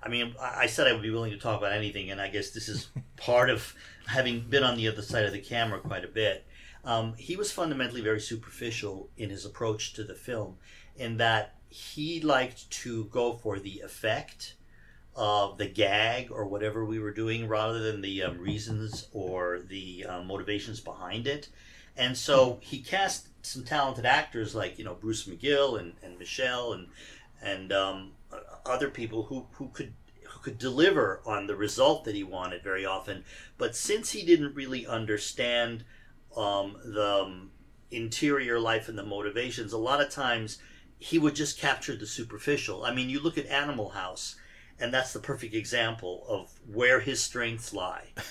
I 0.02 0.10
mean, 0.10 0.36
I 0.40 0.68
said 0.68 0.88
I 0.88 0.94
would 0.94 1.02
be 1.02 1.10
willing 1.10 1.32
to 1.32 1.38
talk 1.38 1.58
about 1.58 1.74
anything, 1.74 2.12
and 2.12 2.22
I 2.22 2.30
guess 2.30 2.52
this 2.52 2.70
is 2.70 2.90
part 3.18 3.50
of 3.50 3.74
having 4.08 4.42
been 4.42 4.64
on 4.64 4.78
the 4.78 4.88
other 4.88 5.02
side 5.02 5.26
of 5.26 5.34
the 5.34 5.40
camera 5.40 5.80
quite 5.80 6.06
a 6.06 6.10
bit. 6.10 6.46
Um, 6.86 7.16
he 7.18 7.36
was 7.36 7.52
fundamentally 7.52 8.02
very 8.02 8.22
superficial 8.22 9.10
in 9.18 9.30
his 9.30 9.46
approach 9.46 9.94
to 9.94 10.04
the 10.04 10.16
film, 10.16 10.58
in 10.96 11.18
that 11.18 11.56
he 11.70 12.22
liked 12.22 12.70
to 12.72 13.06
go 13.06 13.34
for 13.34 13.60
the 13.60 13.82
effect 13.82 14.56
of 15.16 15.58
the 15.58 15.66
gag 15.66 16.32
or 16.32 16.46
whatever 16.46 16.86
we 16.86 17.00
were 17.00 17.12
doing 17.12 17.48
rather 17.48 17.80
than 17.80 18.02
the 18.02 18.22
um, 18.22 18.38
reasons 18.38 19.08
or 19.12 19.60
the 19.60 20.06
uh, 20.08 20.22
motivations 20.22 20.80
behind 20.80 21.28
it. 21.28 21.50
And 21.98 22.16
so 22.16 22.60
he 22.62 22.80
cast 22.80 23.28
some 23.44 23.64
talented 23.64 24.06
actors 24.06 24.54
like 24.54 24.78
you 24.78 24.86
know 24.86 24.94
Bruce 24.94 25.26
McGill 25.26 25.80
and, 25.80 25.94
and 26.04 26.20
Michelle 26.20 26.74
and 26.74 26.88
and 27.42 27.72
um, 27.74 28.12
other 28.70 28.90
people 28.90 29.24
who, 29.24 29.48
who 29.54 29.70
could 29.70 29.94
who 30.28 30.40
could 30.40 30.58
deliver 30.58 31.22
on 31.26 31.48
the 31.48 31.56
result 31.56 32.04
that 32.04 32.16
he 32.16 32.24
wanted 32.24 32.62
very 32.62 32.86
often. 32.86 33.24
But 33.58 33.76
since 33.76 34.12
he 34.12 34.26
didn't 34.26 34.56
really 34.56 34.86
understand 34.86 35.86
um, 36.36 36.76
the 36.84 37.24
um, 37.24 37.52
interior 37.92 38.60
life 38.60 38.90
and 38.90 38.98
the 38.98 39.06
motivations, 39.06 39.72
a 39.74 39.78
lot 39.78 40.02
of 40.02 40.10
times 40.10 40.60
he 41.00 41.18
would 41.18 41.36
just 41.36 41.60
capture 41.60 41.96
the 41.96 42.06
superficial. 42.06 42.84
I 42.84 42.94
mean, 42.94 43.10
you 43.10 43.22
look 43.22 43.38
at 43.38 43.46
Animal 43.48 43.90
House, 43.90 44.36
and 44.80 44.94
that's 44.94 45.14
the 45.14 45.20
perfect 45.20 45.54
example 45.54 46.26
of 46.28 46.52
where 46.72 47.00
his 47.00 47.24
strengths 47.24 47.74
lie. 47.74 48.08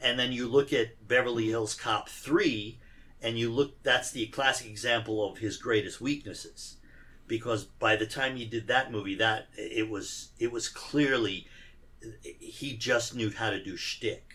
And 0.00 0.18
then 0.18 0.32
you 0.32 0.48
look 0.48 0.70
at 0.70 1.08
Beverly 1.08 1.46
Hills 1.46 1.74
Cop 1.74 2.10
3, 2.10 2.78
and 3.22 3.38
you 3.38 3.50
look 3.50 3.82
that's 3.82 4.10
the 4.10 4.26
classic 4.26 4.66
example 4.66 5.26
of 5.26 5.38
his 5.38 5.56
greatest 5.56 5.98
weaknesses 5.98 6.76
because 7.26 7.64
by 7.64 7.96
the 7.96 8.06
time 8.06 8.36
he 8.36 8.44
did 8.44 8.66
that 8.68 8.92
movie 8.92 9.14
that 9.16 9.48
it 9.56 9.88
was 9.88 10.30
it 10.38 10.52
was 10.52 10.68
clearly 10.68 11.46
he 12.20 12.76
just 12.76 13.14
knew 13.14 13.30
how 13.30 13.50
to 13.50 13.62
do 13.62 13.76
shtick. 13.76 14.34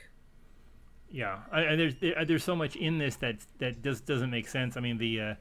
Yeah, 1.11 1.39
I, 1.51 1.67
I, 1.67 1.75
there's 1.75 1.95
there, 1.95 2.25
there's 2.25 2.43
so 2.43 2.55
much 2.55 2.75
in 2.75 2.97
this 2.97 3.15
that 3.17 3.37
that 3.59 3.83
just 3.83 4.05
doesn't 4.05 4.29
make 4.29 4.47
sense. 4.47 4.77
I 4.77 4.79
mean 4.79 4.97
the. 4.97 5.21
Uh, 5.21 5.35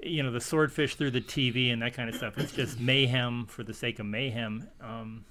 you 0.00 0.22
know 0.22 0.30
the 0.30 0.40
swordfish 0.40 0.94
through 0.94 1.10
the 1.10 1.20
TV 1.20 1.72
and 1.72 1.82
that 1.82 1.92
kind 1.92 2.08
of 2.08 2.14
stuff. 2.14 2.38
It's 2.38 2.52
just 2.52 2.78
mayhem 2.78 3.46
for 3.46 3.64
the 3.64 3.74
sake 3.74 3.98
of 3.98 4.06
mayhem. 4.06 4.68
Um, 4.80 5.24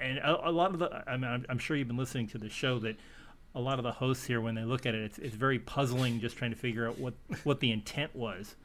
and 0.00 0.18
a, 0.18 0.48
a, 0.48 0.52
lot 0.52 0.72
of 0.72 0.78
the, 0.78 1.02
I 1.06 1.16
mean, 1.16 1.30
I'm, 1.30 1.46
I'm, 1.48 1.58
sure 1.58 1.76
you've 1.76 1.88
been 1.88 1.96
listening 1.96 2.28
to 2.28 2.38
the 2.38 2.48
show 2.48 2.78
that 2.80 2.96
a 3.54 3.60
lot 3.60 3.78
of 3.78 3.84
the 3.84 3.92
hosts 3.92 4.26
here, 4.26 4.40
when 4.40 4.54
they 4.54 4.64
look 4.64 4.86
at 4.86 4.94
it, 4.94 5.02
it's, 5.02 5.18
it's 5.18 5.34
very 5.34 5.58
puzzling 5.58 6.20
just 6.20 6.36
trying 6.36 6.50
to 6.50 6.56
figure 6.56 6.86
out 6.86 6.98
what, 6.98 7.14
what 7.44 7.60
the 7.60 7.72
intent 7.72 8.14
was. 8.14 8.56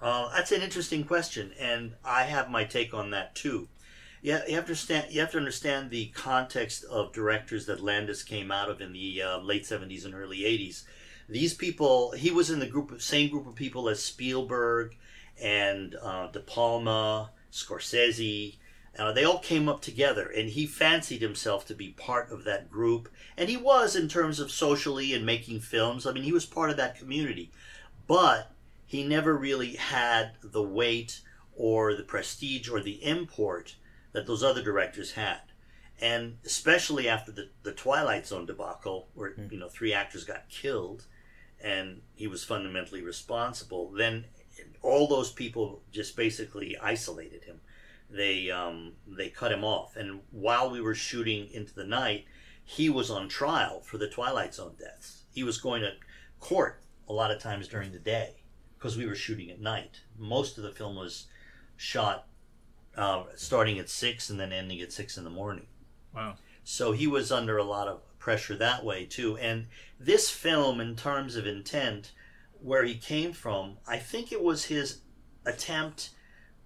Uh, 0.00 0.30
that's 0.34 0.52
an 0.52 0.62
interesting 0.62 1.04
question, 1.04 1.52
and 1.58 1.94
I 2.04 2.24
have 2.24 2.50
my 2.50 2.64
take 2.64 2.92
on 2.92 3.10
that 3.12 3.34
too. 3.34 3.68
Yeah, 4.22 4.42
you 4.46 4.54
have 4.56 4.64
to 4.64 4.70
understand. 4.70 5.06
You 5.10 5.20
have 5.20 5.30
to 5.32 5.38
understand 5.38 5.90
the 5.90 6.06
context 6.08 6.84
of 6.84 7.12
directors 7.12 7.66
that 7.66 7.82
Landis 7.82 8.22
came 8.22 8.50
out 8.50 8.68
of 8.68 8.80
in 8.80 8.92
the 8.92 9.22
uh, 9.22 9.38
late 9.38 9.62
'70s 9.62 10.04
and 10.04 10.14
early 10.14 10.40
'80s. 10.40 10.84
These 11.28 11.54
people, 11.54 12.12
he 12.12 12.30
was 12.30 12.50
in 12.50 12.60
the 12.60 12.66
group 12.66 13.00
same 13.00 13.30
group 13.30 13.46
of 13.46 13.54
people 13.54 13.88
as 13.88 14.02
Spielberg 14.02 14.96
and 15.40 15.94
uh, 16.02 16.28
De 16.28 16.40
Palma, 16.40 17.30
Scorsese. 17.50 18.56
Uh, 18.98 19.12
they 19.12 19.24
all 19.24 19.38
came 19.38 19.68
up 19.68 19.82
together, 19.82 20.26
and 20.26 20.50
he 20.50 20.66
fancied 20.66 21.20
himself 21.20 21.66
to 21.66 21.74
be 21.74 21.88
part 21.90 22.30
of 22.30 22.44
that 22.44 22.70
group. 22.70 23.10
And 23.36 23.48
he 23.48 23.56
was 23.56 23.94
in 23.94 24.08
terms 24.08 24.40
of 24.40 24.50
socially 24.50 25.12
and 25.12 25.26
making 25.26 25.60
films. 25.60 26.06
I 26.06 26.12
mean, 26.12 26.22
he 26.24 26.32
was 26.32 26.46
part 26.46 26.70
of 26.70 26.78
that 26.78 26.98
community. 26.98 27.50
But 28.06 28.50
he 28.86 29.02
never 29.04 29.36
really 29.36 29.74
had 29.74 30.32
the 30.42 30.62
weight 30.62 31.20
or 31.54 31.94
the 31.94 32.04
prestige 32.04 32.68
or 32.68 32.80
the 32.80 33.04
import 33.04 33.76
that 34.12 34.26
those 34.26 34.42
other 34.42 34.62
directors 34.62 35.12
had. 35.12 35.40
And 36.00 36.38
especially 36.44 37.08
after 37.08 37.32
the, 37.32 37.50
the 37.62 37.72
Twilight 37.72 38.26
Zone 38.26 38.46
debacle, 38.46 39.08
where 39.14 39.30
mm. 39.30 39.50
you 39.50 39.58
know 39.58 39.68
three 39.68 39.92
actors 39.92 40.24
got 40.24 40.48
killed, 40.48 41.06
and 41.60 42.02
he 42.14 42.26
was 42.26 42.44
fundamentally 42.44 43.02
responsible, 43.02 43.90
then 43.90 44.26
all 44.82 45.08
those 45.08 45.32
people 45.32 45.82
just 45.90 46.16
basically 46.16 46.76
isolated 46.78 47.44
him. 47.44 47.60
They 48.10 48.50
um, 48.50 48.92
they 49.06 49.30
cut 49.30 49.52
him 49.52 49.64
off, 49.64 49.96
and 49.96 50.20
while 50.30 50.70
we 50.70 50.82
were 50.82 50.94
shooting 50.94 51.50
into 51.50 51.74
the 51.74 51.86
night, 51.86 52.26
he 52.62 52.90
was 52.90 53.10
on 53.10 53.28
trial 53.28 53.80
for 53.80 53.96
the 53.96 54.08
Twilight 54.08 54.54
Zone 54.54 54.74
deaths. 54.78 55.24
He 55.32 55.42
was 55.42 55.58
going 55.58 55.80
to 55.80 55.92
court 56.40 56.82
a 57.08 57.12
lot 57.12 57.30
of 57.30 57.40
times 57.40 57.68
during 57.68 57.92
the 57.92 57.98
day 57.98 58.34
because 58.78 58.96
we 58.96 59.06
were 59.06 59.14
shooting 59.14 59.50
at 59.50 59.60
night. 59.60 60.00
Most 60.18 60.58
of 60.58 60.64
the 60.64 60.70
film 60.70 60.96
was 60.96 61.26
shot 61.76 62.26
uh, 62.96 63.24
starting 63.34 63.78
at 63.78 63.88
six 63.88 64.30
and 64.30 64.40
then 64.40 64.52
ending 64.52 64.80
at 64.80 64.92
six 64.92 65.16
in 65.16 65.24
the 65.24 65.30
morning. 65.30 65.66
Wow. 66.14 66.34
So 66.64 66.92
he 66.92 67.06
was 67.06 67.30
under 67.30 67.58
a 67.58 67.64
lot 67.64 67.88
of 67.88 68.00
pressure 68.18 68.56
that 68.56 68.84
way 68.84 69.04
too. 69.04 69.36
And 69.36 69.66
this 70.00 70.30
film, 70.30 70.80
in 70.80 70.96
terms 70.96 71.36
of 71.36 71.46
intent, 71.46 72.12
where 72.60 72.84
he 72.84 72.96
came 72.96 73.32
from, 73.32 73.76
I 73.86 73.98
think 73.98 74.32
it 74.32 74.42
was 74.42 74.64
his 74.64 75.00
attempt 75.44 76.10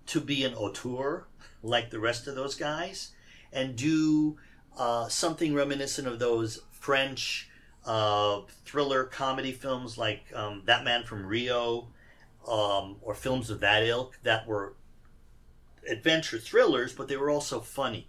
to 0.06 0.20
be 0.20 0.44
an 0.44 0.54
auteur 0.54 1.26
like 1.62 1.90
the 1.90 1.98
rest 1.98 2.26
of 2.26 2.34
those 2.34 2.54
guys 2.54 3.10
and 3.52 3.76
do 3.76 4.38
uh, 4.78 5.08
something 5.08 5.52
reminiscent 5.52 6.08
of 6.08 6.18
those 6.18 6.62
French 6.70 7.50
uh, 7.84 8.40
thriller 8.64 9.04
comedy 9.04 9.52
films 9.52 9.98
like 9.98 10.24
um, 10.34 10.62
That 10.64 10.84
Man 10.84 11.04
from 11.04 11.26
Rio 11.26 11.88
um, 12.48 12.96
or 13.00 13.14
films 13.14 13.50
of 13.50 13.60
that 13.60 13.82
ilk 13.82 14.18
that 14.22 14.46
were 14.46 14.74
adventure 15.88 16.38
thrillers, 16.38 16.92
but 16.92 17.08
they 17.08 17.16
were 17.16 17.30
also 17.30 17.60
funny. 17.60 18.08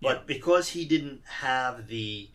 But 0.00 0.18
yeah. 0.18 0.22
because 0.26 0.70
he 0.70 0.84
didn't 0.84 1.22
have 1.26 1.88
the 1.88 2.30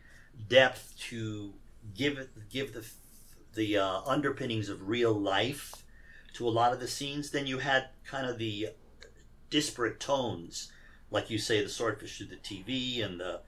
depth 0.47 0.95
to 1.09 1.53
give 1.95 2.27
give 2.49 2.73
the 2.73 2.85
the 3.53 3.77
uh, 3.77 4.01
underpinnings 4.05 4.69
of 4.69 4.87
real 4.87 5.13
life 5.13 5.83
to 6.33 6.47
a 6.47 6.49
lot 6.49 6.71
of 6.71 6.79
the 6.79 6.87
scenes, 6.87 7.31
then 7.31 7.45
you 7.45 7.59
had 7.59 7.89
kind 8.05 8.25
of 8.25 8.37
the 8.37 8.69
disparate 9.49 9.99
tones, 9.99 10.71
like 11.09 11.29
you 11.29 11.37
say, 11.37 11.61
the 11.61 11.69
swordfish 11.69 12.17
through 12.17 12.27
the 12.27 12.37
TV 12.37 13.03
and 13.03 13.19
the 13.19 13.41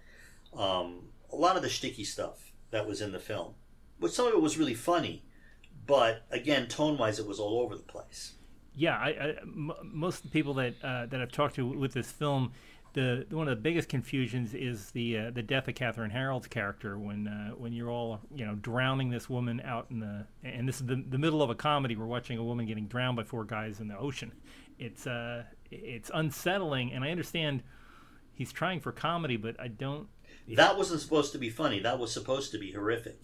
um, 0.58 1.10
a 1.32 1.36
lot 1.36 1.56
of 1.56 1.64
the 1.64 1.70
sticky 1.70 2.04
stuff 2.04 2.52
that 2.72 2.88
was 2.88 3.02
in 3.02 3.12
the 3.12 3.20
film. 3.20 3.56
But 4.00 4.14
some 4.14 4.28
of 4.28 4.34
it 4.34 4.42
was 4.42 4.58
really 4.58 4.74
funny, 4.74 5.24
but 5.86 6.24
again, 6.32 6.68
tone 6.68 6.98
wise, 6.98 7.20
it 7.20 7.28
was 7.28 7.40
all 7.40 7.60
over 7.60 7.76
the 7.76 7.84
place. 7.84 8.34
Yeah, 8.76 8.98
I, 8.98 9.10
I 9.10 9.36
m- 9.42 9.74
most 9.84 10.18
of 10.18 10.24
the 10.24 10.30
people 10.30 10.56
that 10.56 10.74
uh, 10.84 11.06
that 11.08 11.22
I've 11.22 11.32
talked 11.32 11.56
to 11.56 11.68
with 11.68 11.94
this 11.94 12.12
film, 12.12 12.54
the 12.94 13.26
one 13.30 13.48
of 13.48 13.56
the 13.58 13.62
biggest 13.62 13.90
confusions 13.90 14.54
is 14.54 14.92
the 14.92 15.18
uh, 15.18 15.32
the 15.32 15.44
death 15.44 15.68
of 15.68 15.76
Kathryn 15.76 16.12
Harrold's 16.12 16.48
character 16.48 16.98
when 16.98 17.28
uh, 17.28 17.52
when 17.52 17.74
you're 17.74 17.90
all 17.90 18.22
you 18.34 18.46
know 18.46 18.56
drowning 18.56 19.10
this 19.10 19.30
woman 19.30 19.62
out 19.64 19.88
in 19.90 20.00
the 20.00 20.26
and 20.44 20.68
this 20.68 20.82
is 20.82 20.88
the, 20.88 21.04
the 21.08 21.18
middle 21.18 21.42
of 21.42 21.50
a 21.50 21.56
comedy. 21.56 21.96
We're 21.96 22.06
watching 22.06 22.38
a 22.38 22.44
woman 22.44 22.66
getting 22.66 22.88
drowned 22.88 23.18
by 23.18 23.24
four 23.24 23.44
guys 23.44 23.80
in 23.80 23.88
the 23.88 23.98
ocean. 23.98 24.32
It's 24.80 25.06
uh 25.06 25.44
it's 25.72 26.10
unsettling, 26.14 26.94
and 26.94 27.04
I 27.04 27.12
understand 27.12 27.64
he's 28.34 28.52
trying 28.52 28.80
for 28.80 28.92
comedy, 28.92 29.38
but 29.38 29.60
I 29.60 29.68
don't. 29.68 30.08
That 30.48 30.78
wasn't 30.78 31.02
supposed 31.02 31.32
to 31.34 31.38
be 31.38 31.50
funny. 31.50 31.80
That 31.80 32.00
was 32.00 32.12
supposed 32.12 32.52
to 32.52 32.58
be 32.58 32.72
horrific. 32.72 33.20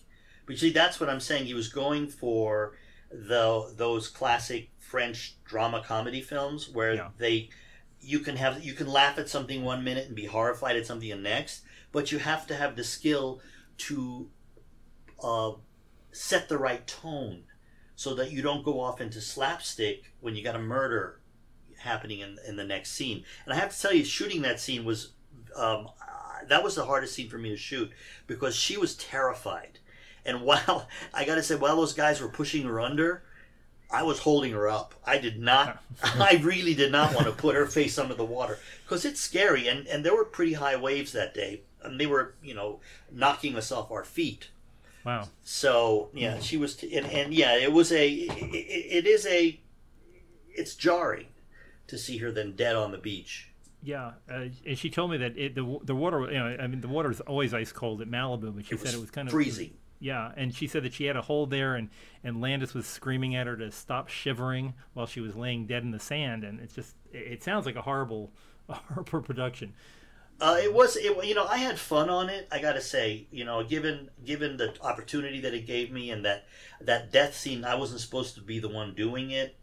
But 0.50 0.58
see, 0.58 0.72
that's 0.72 1.00
what 1.00 1.12
I'm 1.12 1.20
saying. 1.20 1.46
He 1.46 1.54
was 1.54 1.68
going 1.68 2.08
for 2.08 2.74
the 3.12 3.72
those 3.78 4.08
classic 4.08 4.72
French 4.80 5.38
drama 5.46 5.84
comedy 5.86 6.22
films 6.22 6.68
where 6.68 6.96
yeah. 6.96 7.10
they 7.20 7.50
you 8.02 8.18
can 8.18 8.36
have 8.36 8.64
you 8.64 8.74
can 8.74 8.88
laugh 8.88 9.20
at 9.20 9.30
something 9.30 9.64
one 9.64 9.84
minute 9.84 10.08
and 10.08 10.16
be 10.16 10.26
horrified 10.26 10.76
at 10.76 10.88
something 10.88 11.08
the 11.08 11.16
next, 11.16 11.62
but 11.92 12.12
you 12.12 12.18
have 12.18 12.48
to 12.48 12.56
have 12.56 12.76
the 12.76 12.84
skill 12.84 13.42
to 13.78 14.28
uh, 15.24 15.52
set 16.14 16.50
the 16.50 16.58
right 16.58 16.88
tone 16.88 17.44
so 17.96 18.16
that 18.16 18.32
you 18.32 18.42
don't 18.42 18.66
go 18.66 18.80
off 18.80 19.00
into 19.00 19.22
slapstick 19.22 20.14
when 20.20 20.36
you 20.36 20.44
got 20.44 20.56
a 20.56 20.60
murder 20.60 21.22
happening 21.78 22.22
in, 22.22 22.40
in 22.48 22.56
the 22.56 22.64
next 22.64 22.94
scene. 22.94 23.24
And 23.46 23.54
I 23.54 23.58
have 23.58 23.76
to 23.76 23.80
tell 23.80 23.94
you, 23.94 24.04
shooting 24.04 24.42
that 24.42 24.60
scene 24.60 24.84
was 24.84 25.12
um, 25.56 25.90
that 26.48 26.64
was 26.64 26.74
the 26.74 26.86
hardest 26.86 27.14
scene 27.14 27.30
for 27.30 27.38
me 27.38 27.50
to 27.50 27.58
shoot 27.58 27.92
because 28.26 28.56
she 28.56 28.78
was 28.78 28.96
terrified 28.96 29.78
and 30.26 30.42
while 30.44 30.88
I 31.14 31.26
got 31.26 31.36
to 31.36 31.44
say, 31.44 31.56
while 31.56 31.76
those 31.76 31.94
guys 31.94 32.22
were 32.22 32.30
pushing 32.30 32.64
her 32.64 32.80
under, 32.80 33.24
I 33.92 34.04
was 34.04 34.20
holding 34.20 34.52
her 34.54 34.68
up. 34.68 34.94
I 35.06 35.18
did 35.18 35.40
not. 35.40 35.82
I 36.04 36.40
really 36.44 36.74
did 36.74 36.92
not 36.92 37.14
want 37.14 37.28
to 37.28 37.34
put 37.34 37.56
her 37.56 37.66
face 37.66 37.98
under 37.98 38.14
the 38.14 38.26
water 38.26 38.60
because 38.84 39.06
it's 39.06 39.22
scary, 39.22 39.68
and 39.68 39.88
and 39.88 40.06
there 40.06 40.16
were 40.16 40.26
pretty 40.26 40.54
high 40.54 40.76
waves 40.76 41.12
that 41.14 41.34
day, 41.34 41.62
and 41.84 42.00
they 42.00 42.08
were 42.08 42.36
you 42.44 42.54
know 42.54 42.80
knocking 43.12 43.56
us 43.56 43.72
off 43.72 43.92
our 43.92 44.04
feet. 44.04 44.50
Wow. 45.06 45.30
So 45.44 46.10
yeah, 46.14 46.40
she 46.40 46.58
was, 46.58 46.76
t- 46.76 46.96
and, 46.96 47.08
and 47.08 47.34
yeah, 47.34 47.56
it 47.58 47.72
was 47.72 47.92
a. 47.92 48.08
It, 48.10 49.06
it 49.06 49.08
is 49.08 49.26
a. 49.26 49.60
It's 50.52 50.76
jarring 50.76 51.28
to 51.88 51.98
see 51.98 52.18
her 52.18 52.32
then 52.32 52.56
dead 52.56 52.76
on 52.76 52.92
the 52.92 52.98
beach. 52.98 53.50
Yeah, 53.82 54.12
uh, 54.30 54.48
and 54.66 54.78
she 54.78 54.90
told 54.90 55.12
me 55.12 55.18
that 55.18 55.38
it, 55.38 55.56
the 55.56 55.80
the 55.84 55.96
water, 55.96 56.22
you 56.32 56.38
know, 56.38 56.58
I 56.60 56.68
mean, 56.68 56.82
the 56.82 56.90
water 56.90 57.10
is 57.10 57.22
always 57.22 57.54
ice 57.54 57.72
cold 57.72 58.02
at 58.02 58.10
Malibu, 58.10 58.54
but 58.56 58.66
she 58.66 58.76
it 58.76 58.82
said 58.82 58.94
it 58.94 59.00
was 59.00 59.10
kind 59.10 59.28
of 59.28 59.32
freezing. 59.32 59.74
Yeah, 60.00 60.32
and 60.38 60.56
she 60.56 60.66
said 60.68 60.84
that 60.84 60.94
she 60.94 61.06
had 61.06 61.18
a 61.18 61.22
hole 61.22 61.46
there, 61.46 61.76
and 61.76 61.90
and 62.24 62.40
Landis 62.42 62.74
was 62.74 62.86
screaming 62.86 63.36
at 63.36 63.48
her 63.48 63.58
to 63.58 63.72
stop 63.72 64.08
shivering 64.08 64.74
while 64.94 65.06
she 65.06 65.20
was 65.20 65.36
laying 65.36 65.66
dead 65.66 65.84
in 65.84 65.92
the 65.92 66.00
sand, 66.00 66.44
and 66.44 66.60
it's 66.62 66.74
just 66.74 66.96
it 67.12 67.44
sounds 67.44 67.66
like 67.66 67.76
a 67.76 67.82
horrible, 67.82 68.32
a 68.70 68.76
horrible 68.76 69.22
production. 69.22 69.74
Uh, 70.42 70.58
it 70.64 70.74
was, 70.74 70.96
it, 70.96 71.26
you 71.26 71.36
know, 71.36 71.46
I 71.46 71.58
had 71.58 71.78
fun 71.78 72.10
on 72.10 72.30
it. 72.30 72.48
I 72.50 72.60
got 72.62 72.74
to 72.74 72.82
say, 72.82 73.28
you 73.30 73.44
know, 73.44 73.62
given 73.62 74.10
given 74.24 74.56
the 74.56 74.74
opportunity 74.82 75.42
that 75.42 75.54
it 75.54 75.68
gave 75.68 75.92
me 75.92 76.12
and 76.12 76.24
that 76.24 76.46
that 76.80 77.12
death 77.12 77.36
scene, 77.36 77.66
I 77.66 77.76
wasn't 77.76 78.00
supposed 78.00 78.36
to 78.36 78.42
be 78.42 78.60
the 78.60 78.70
one 78.70 78.96
doing 78.96 79.32
it, 79.32 79.58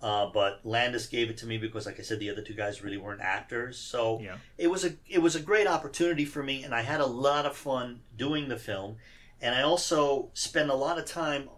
uh, 0.00 0.26
but 0.32 0.60
Landis 0.64 1.08
gave 1.08 1.30
it 1.30 1.36
to 1.38 1.46
me 1.46 1.58
because, 1.58 1.84
like 1.84 1.98
I 1.98 2.02
said, 2.04 2.20
the 2.20 2.30
other 2.30 2.42
two 2.42 2.54
guys 2.54 2.80
really 2.80 2.96
weren't 2.96 3.20
actors. 3.20 3.76
So 3.76 4.20
Yeah. 4.20 4.36
it 4.56 4.68
was 4.68 4.84
a 4.84 4.92
it 5.08 5.18
was 5.18 5.34
a 5.34 5.40
great 5.40 5.66
opportunity 5.66 6.24
for 6.24 6.44
me, 6.44 6.62
and 6.62 6.72
I 6.72 6.82
had 6.82 7.00
a 7.00 7.06
lot 7.06 7.44
of 7.44 7.56
fun 7.56 8.02
doing 8.16 8.46
the 8.46 8.56
film. 8.56 8.98
And 9.40 9.54
I 9.54 9.62
also 9.62 10.30
spent 10.34 10.70
a 10.70 10.74
lot 10.74 10.98
of 10.98 11.06
time 11.06 11.48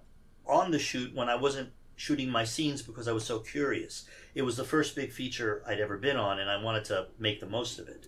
on 0.46 0.70
the 0.70 0.78
shoot 0.78 1.14
when 1.14 1.28
I 1.28 1.34
wasn't 1.34 1.70
shooting 1.96 2.30
my 2.30 2.44
scenes 2.44 2.82
because 2.82 3.08
I 3.08 3.12
was 3.12 3.24
so 3.24 3.38
curious. 3.38 4.04
It 4.34 4.42
was 4.42 4.56
the 4.56 4.64
first 4.64 4.96
big 4.96 5.12
feature 5.12 5.62
I'd 5.66 5.80
ever 5.80 5.96
been 5.98 6.16
on, 6.16 6.38
and 6.38 6.50
I 6.50 6.62
wanted 6.62 6.84
to 6.86 7.08
make 7.18 7.40
the 7.40 7.46
most 7.46 7.78
of 7.78 7.88
it. 7.88 8.06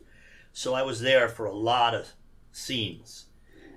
So 0.53 0.75
I 0.75 0.83
was 0.83 1.01
there 1.01 1.29
for 1.29 1.47
a 1.47 1.55
lot 1.55 1.95
of 1.95 2.13
scenes. 2.53 3.27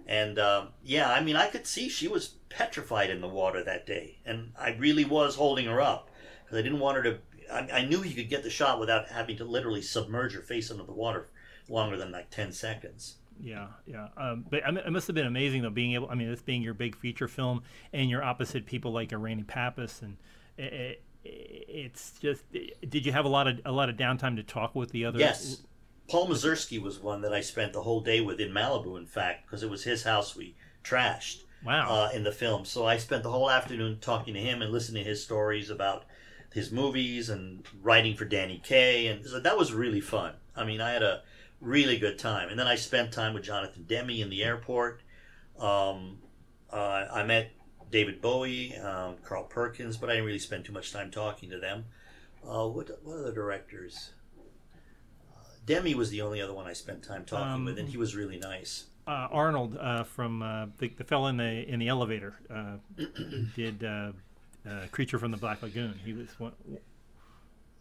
And 0.08 0.40
um, 0.40 0.70
yeah, 0.84 1.12
I 1.12 1.22
mean, 1.22 1.36
I 1.36 1.48
could 1.48 1.68
see 1.68 1.90
she 1.90 2.08
was 2.08 2.36
petrified 2.50 3.10
in 3.10 3.22
the 3.22 3.28
water 3.28 3.64
that 3.64 3.86
day, 3.86 4.20
and 4.26 4.54
I 4.58 4.70
really 4.72 5.04
was 5.04 5.36
holding 5.36 5.66
her 5.66 5.82
up 5.82 6.10
because 6.44 6.58
I 6.58 6.62
didn't 6.62 6.80
want 6.80 6.98
her 6.98 7.04
to. 7.04 7.18
I, 7.52 7.80
I 7.80 7.86
knew 7.86 8.04
you 8.04 8.16
could 8.16 8.30
get 8.30 8.44
the 8.44 8.50
shot 8.50 8.80
without 8.80 9.10
having 9.10 9.38
to 9.38 9.46
literally 9.46 9.82
submerge 9.82 10.34
her 10.34 10.42
face 10.42 10.72
under 10.72 10.84
the 10.84 10.94
water 10.94 11.30
longer 11.68 11.98
than 11.98 12.12
like 12.12 12.30
ten 12.30 12.54
seconds. 12.54 13.18
Yeah, 13.42 13.68
yeah. 13.86 14.08
Um, 14.18 14.46
but 14.50 14.62
it 14.66 14.92
must 14.92 15.08
have 15.08 15.16
been 15.16 15.26
amazing 15.28 15.62
though, 15.62 15.70
being 15.70 15.94
able. 15.94 16.10
I 16.10 16.16
mean, 16.16 16.30
this 16.30 16.42
being 16.42 16.62
your 16.62 16.74
big 16.74 16.96
feature 16.96 17.28
film, 17.28 17.64
and 17.94 18.10
you're 18.10 18.24
opposite 18.24 18.66
people 18.66 18.92
like 18.92 19.14
Irene 19.14 19.44
Papas, 19.46 20.02
and 20.02 20.18
it, 20.58 21.04
it's 21.24 22.14
just. 22.20 22.44
Did 22.52 23.06
you 23.06 23.12
have 23.12 23.26
a 23.26 23.30
lot 23.30 23.48
of 23.48 23.60
a 23.66 23.72
lot 23.72 23.90
of 23.90 23.96
downtime 23.96 24.36
to 24.38 24.44
talk 24.44 24.76
with 24.76 24.92
the 24.92 25.06
other? 25.06 25.20
Yes. 25.20 25.64
Paul 26.10 26.30
Mazursky 26.30 26.82
was 26.82 27.00
one 27.00 27.22
that 27.22 27.34
I 27.34 27.42
spent 27.42 27.74
the 27.74 27.82
whole 27.82 28.00
day 28.00 28.22
with 28.22 28.40
in 28.40 28.52
Malibu, 28.52 28.98
in 28.98 29.06
fact, 29.06 29.46
because 29.46 29.62
it 29.62 29.70
was 29.70 29.84
his 29.84 30.04
house 30.04 30.38
we 30.38 30.56
trashed 30.82 31.44
Wow. 31.66 31.90
uh, 31.90 32.10
in 32.14 32.24
the 32.24 32.32
film. 32.32 32.64
So 32.64 32.86
I 32.86 32.96
spent 32.98 33.24
the 33.24 33.32
whole 33.32 33.52
afternoon 33.52 33.98
talking 34.00 34.34
to 34.36 34.40
him 34.40 34.62
and 34.62 34.72
listening 34.72 35.04
to 35.04 35.10
his 35.10 35.22
stories 35.22 35.70
about 35.70 36.06
his 36.54 36.72
movies 36.72 37.30
and 37.30 37.66
writing 37.82 38.16
for 38.16 38.24
Danny 38.24 38.62
Kaye, 38.64 39.08
and 39.08 39.26
so 39.26 39.40
that 39.42 39.58
was 39.58 39.74
really 39.74 40.00
fun. 40.00 40.36
I 40.56 40.64
mean, 40.64 40.80
I 40.80 40.92
had 40.92 41.04
a 41.04 41.24
really 41.62 41.98
good 41.98 42.20
time, 42.20 42.50
and 42.50 42.60
then 42.60 42.68
I 42.68 42.76
spent 42.76 43.12
time 43.12 43.34
with 43.34 43.44
Jonathan 43.44 43.86
Demme 43.88 44.10
in 44.22 44.30
the 44.30 44.44
airport. 44.44 45.02
Um, 45.60 46.20
uh, 46.72 47.06
I 47.12 47.24
met 47.24 47.52
David 47.92 48.22
Bowie, 48.22 48.76
um, 48.78 49.16
Carl 49.24 49.44
Perkins, 49.46 49.98
but 49.98 50.10
I 50.10 50.14
didn't 50.14 50.26
really 50.28 50.40
spend 50.40 50.66
too 50.66 50.74
much 50.74 50.92
time 50.94 51.10
talking 51.12 51.50
to 51.50 51.60
them. 51.60 51.86
Uh, 52.48 52.68
what 52.68 52.90
what 53.04 53.18
other 53.18 53.32
directors? 53.34 54.12
Uh, 55.36 55.40
Demme 55.66 55.98
was 55.98 56.10
the 56.10 56.22
only 56.22 56.42
other 56.42 56.54
one 56.54 56.68
I 56.68 56.74
spent 56.74 57.04
time 57.04 57.26
talking 57.26 57.52
Um, 57.54 57.66
with, 57.66 57.80
and 57.80 57.90
he 57.90 57.98
was 57.98 58.16
really 58.16 58.38
nice. 58.38 58.86
uh, 59.08 59.28
Arnold 59.32 59.78
uh, 59.80 60.04
from 60.04 60.42
uh, 60.44 60.68
the, 60.78 60.90
the 60.90 61.04
fellow 61.04 61.28
in 61.28 61.38
the 61.38 61.68
in 61.68 61.80
the 61.80 61.88
elevator 61.88 62.36
uh, 62.50 62.76
did 63.56 63.84
uh, 63.84 64.12
uh, 64.70 64.86
Creature 64.92 65.20
from 65.20 65.32
the 65.32 65.38
Black 65.38 65.62
Lagoon. 65.64 66.00
He 66.06 66.14
was 66.14 66.28
one. 66.40 66.52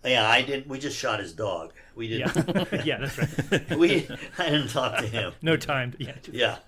Yeah, 0.07 0.29
I 0.29 0.43
didn't. 0.43 0.69
We 0.69 0.79
just 0.79 0.97
shot 0.97 1.21
his 1.21 1.33
dog. 1.33 1.73
We 1.95 2.09
didn't. 2.09 2.85
yeah, 2.87 2.99
that's 3.01 3.19
right. 3.19 3.71
we 3.79 4.09
I 4.39 4.51
didn't 4.51 4.69
talk 4.69 4.99
to 4.99 5.07
him. 5.07 5.33
no 5.43 5.57
time. 5.57 5.93
To, 5.93 6.03
yeah, 6.05 6.17
Yeah. 6.31 6.59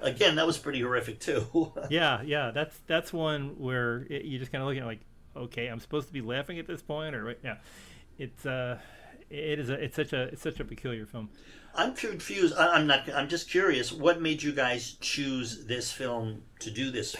Again, 0.00 0.34
that 0.34 0.46
was 0.46 0.58
pretty 0.58 0.80
horrific 0.80 1.20
too. 1.20 1.72
yeah, 1.90 2.22
yeah. 2.22 2.50
That's 2.50 2.76
that's 2.86 3.12
one 3.12 3.58
where 3.58 4.04
it, 4.10 4.24
you 4.24 4.38
just 4.38 4.50
kind 4.50 4.62
of 4.62 4.68
look 4.68 4.76
at 4.76 4.82
it 4.82 4.86
like, 4.86 5.00
okay, 5.36 5.68
I'm 5.68 5.78
supposed 5.78 6.08
to 6.08 6.12
be 6.12 6.20
laughing 6.20 6.58
at 6.58 6.66
this 6.66 6.82
point, 6.82 7.14
or 7.14 7.36
yeah, 7.44 7.58
it's 8.18 8.44
uh, 8.44 8.78
it 9.30 9.60
is 9.60 9.70
a 9.70 9.74
it's 9.74 9.94
such 9.94 10.12
a 10.12 10.22
it's 10.24 10.42
such 10.42 10.58
a 10.58 10.64
peculiar 10.64 11.06
film. 11.06 11.30
I'm 11.74 11.94
confused. 11.94 12.54
I, 12.56 12.68
I'm 12.68 12.86
not. 12.86 13.08
I'm 13.14 13.28
just 13.28 13.48
curious. 13.48 13.92
What 13.92 14.20
made 14.20 14.42
you 14.42 14.52
guys 14.52 14.96
choose 15.00 15.64
this 15.64 15.90
film 15.90 16.42
to 16.60 16.70
do 16.70 16.90
this 16.90 17.16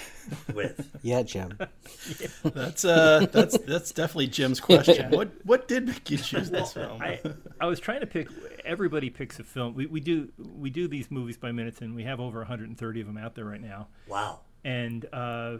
with? 0.52 0.88
Yeah, 1.02 1.22
Jim. 1.22 1.58
That's 2.44 2.84
uh, 2.84 3.26
that's 3.32 3.58
that's 3.58 3.90
definitely 3.90 4.28
Jim's 4.28 4.60
question. 4.60 5.10
What 5.10 5.32
what 5.44 5.66
did 5.66 5.88
make 5.88 6.08
you 6.10 6.18
choose 6.18 6.48
this 6.48 6.74
film? 6.74 7.02
I 7.02 7.20
I 7.60 7.66
was 7.66 7.80
trying 7.80 8.00
to 8.00 8.06
pick. 8.06 8.28
Everybody 8.64 9.10
picks 9.10 9.40
a 9.40 9.44
film. 9.44 9.74
We, 9.74 9.86
we 9.86 9.98
do 9.98 10.28
we 10.38 10.70
do 10.70 10.86
these 10.86 11.10
movies 11.10 11.36
by 11.36 11.50
minutes, 11.50 11.80
and 11.80 11.96
we 11.96 12.04
have 12.04 12.20
over 12.20 12.38
130 12.38 13.00
of 13.00 13.06
them 13.08 13.18
out 13.18 13.34
there 13.34 13.44
right 13.44 13.60
now. 13.60 13.88
Wow. 14.06 14.40
And 14.64 15.06
uh, 15.12 15.58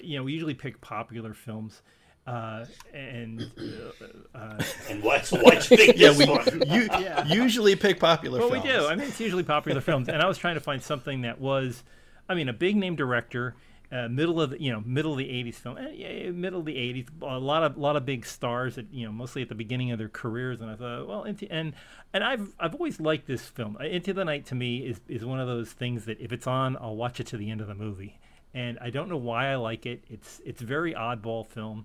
you 0.00 0.16
know, 0.16 0.22
we 0.22 0.32
usually 0.32 0.54
pick 0.54 0.80
popular 0.80 1.34
films. 1.34 1.82
Uh, 2.26 2.64
and 2.94 3.50
uh, 3.58 4.38
uh, 4.38 4.62
And 4.88 5.02
what's 5.02 5.30
what's 5.30 5.68
big 5.68 5.98
yeah, 5.98 6.16
we 6.16 6.24
one? 6.24 6.62
you 6.66 6.88
usually 7.42 7.76
pick 7.76 8.00
popular 8.00 8.40
well, 8.40 8.48
films. 8.48 8.64
we 8.64 8.70
do. 8.70 8.86
I 8.86 8.96
mean, 8.96 9.08
it's 9.08 9.20
usually 9.20 9.42
popular 9.42 9.80
films, 9.80 10.08
and 10.08 10.22
I 10.22 10.26
was 10.26 10.38
trying 10.38 10.54
to 10.54 10.60
find 10.60 10.82
something 10.82 11.22
that 11.22 11.38
was, 11.38 11.84
I 12.28 12.34
mean, 12.34 12.48
a 12.48 12.54
big 12.54 12.76
name 12.76 12.96
director, 12.96 13.54
uh, 13.92 14.08
middle 14.08 14.40
of 14.40 14.50
the, 14.50 14.62
you 14.62 14.72
know 14.72 14.82
middle 14.86 15.12
of 15.12 15.18
the 15.18 15.28
'80s 15.28 15.56
film, 15.56 15.76
yeah, 15.92 16.30
middle 16.30 16.60
of 16.60 16.66
the 16.66 16.74
'80s, 16.74 17.08
a 17.20 17.38
lot 17.38 17.62
of 17.62 17.76
lot 17.76 17.94
of 17.94 18.06
big 18.06 18.24
stars 18.24 18.76
that 18.76 18.86
you 18.90 19.04
know 19.04 19.12
mostly 19.12 19.42
at 19.42 19.50
the 19.50 19.54
beginning 19.54 19.92
of 19.92 19.98
their 19.98 20.08
careers, 20.08 20.62
and 20.62 20.70
I 20.70 20.76
thought, 20.76 21.06
well, 21.06 21.24
into, 21.24 21.46
and 21.52 21.74
and 22.14 22.24
I've 22.24 22.54
I've 22.58 22.74
always 22.74 23.00
liked 23.00 23.26
this 23.26 23.42
film. 23.42 23.76
Uh, 23.78 23.84
Into 23.84 24.14
the 24.14 24.24
Night 24.24 24.46
to 24.46 24.54
me 24.54 24.78
is 24.78 24.98
is 25.08 25.26
one 25.26 25.40
of 25.40 25.46
those 25.46 25.72
things 25.72 26.06
that 26.06 26.18
if 26.20 26.32
it's 26.32 26.46
on, 26.46 26.78
I'll 26.80 26.96
watch 26.96 27.20
it 27.20 27.26
to 27.28 27.36
the 27.36 27.50
end 27.50 27.60
of 27.60 27.66
the 27.66 27.74
movie, 27.74 28.18
and 28.54 28.78
I 28.80 28.88
don't 28.88 29.10
know 29.10 29.18
why 29.18 29.52
I 29.52 29.56
like 29.56 29.84
it. 29.84 30.04
It's 30.08 30.40
it's 30.46 30.62
a 30.62 30.66
very 30.66 30.94
oddball 30.94 31.46
film, 31.46 31.84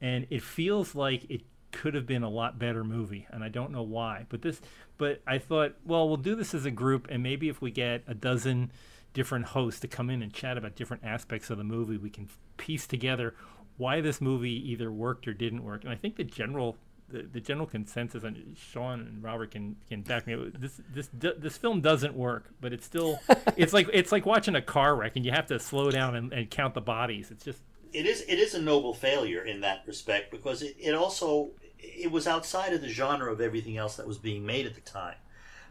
and 0.00 0.26
it 0.30 0.42
feels 0.42 0.94
like 0.94 1.28
it 1.30 1.42
could 1.72 1.94
have 1.94 2.06
been 2.06 2.22
a 2.22 2.28
lot 2.28 2.58
better 2.58 2.84
movie 2.84 3.26
and 3.30 3.44
i 3.44 3.48
don't 3.48 3.70
know 3.70 3.82
why 3.82 4.24
but 4.28 4.42
this 4.42 4.60
but 4.96 5.20
i 5.26 5.36
thought 5.38 5.74
well 5.84 6.08
we'll 6.08 6.16
do 6.16 6.34
this 6.34 6.54
as 6.54 6.64
a 6.64 6.70
group 6.70 7.06
and 7.10 7.22
maybe 7.22 7.48
if 7.48 7.60
we 7.60 7.70
get 7.70 8.02
a 8.06 8.14
dozen 8.14 8.70
different 9.12 9.46
hosts 9.46 9.80
to 9.80 9.88
come 9.88 10.08
in 10.08 10.22
and 10.22 10.32
chat 10.32 10.56
about 10.56 10.74
different 10.74 11.04
aspects 11.04 11.50
of 11.50 11.58
the 11.58 11.64
movie 11.64 11.96
we 11.96 12.10
can 12.10 12.28
piece 12.56 12.86
together 12.86 13.34
why 13.76 14.00
this 14.00 14.20
movie 14.20 14.70
either 14.70 14.90
worked 14.90 15.28
or 15.28 15.34
didn't 15.34 15.62
work 15.62 15.84
and 15.84 15.92
i 15.92 15.96
think 15.96 16.16
the 16.16 16.24
general 16.24 16.76
the, 17.08 17.22
the 17.22 17.40
general 17.40 17.66
consensus 17.66 18.24
and 18.24 18.56
Sean 18.56 19.00
and 19.00 19.22
Robert 19.22 19.52
can 19.52 19.76
can 19.88 20.02
back 20.02 20.26
me 20.26 20.34
up. 20.34 20.60
This 20.60 20.80
this 20.92 21.08
this 21.12 21.56
film 21.56 21.80
doesn't 21.80 22.14
work, 22.14 22.50
but 22.60 22.72
it's 22.72 22.84
still 22.84 23.18
it's 23.56 23.72
like 23.72 23.88
it's 23.92 24.12
like 24.12 24.26
watching 24.26 24.56
a 24.56 24.62
car 24.62 24.96
wreck 24.96 25.12
and 25.16 25.24
you 25.24 25.32
have 25.32 25.46
to 25.46 25.58
slow 25.58 25.90
down 25.90 26.16
and, 26.16 26.32
and 26.32 26.50
count 26.50 26.74
the 26.74 26.80
bodies. 26.80 27.30
It's 27.30 27.44
just 27.44 27.62
it 27.92 28.06
is 28.06 28.22
it 28.22 28.38
is 28.38 28.54
a 28.54 28.60
noble 28.60 28.94
failure 28.94 29.42
in 29.42 29.60
that 29.60 29.82
respect 29.86 30.30
because 30.30 30.62
it, 30.62 30.76
it 30.78 30.94
also 30.94 31.50
it 31.78 32.10
was 32.10 32.26
outside 32.26 32.72
of 32.72 32.80
the 32.80 32.88
genre 32.88 33.32
of 33.32 33.40
everything 33.40 33.76
else 33.76 33.96
that 33.96 34.06
was 34.06 34.18
being 34.18 34.44
made 34.44 34.66
at 34.66 34.74
the 34.74 34.80
time. 34.80 35.16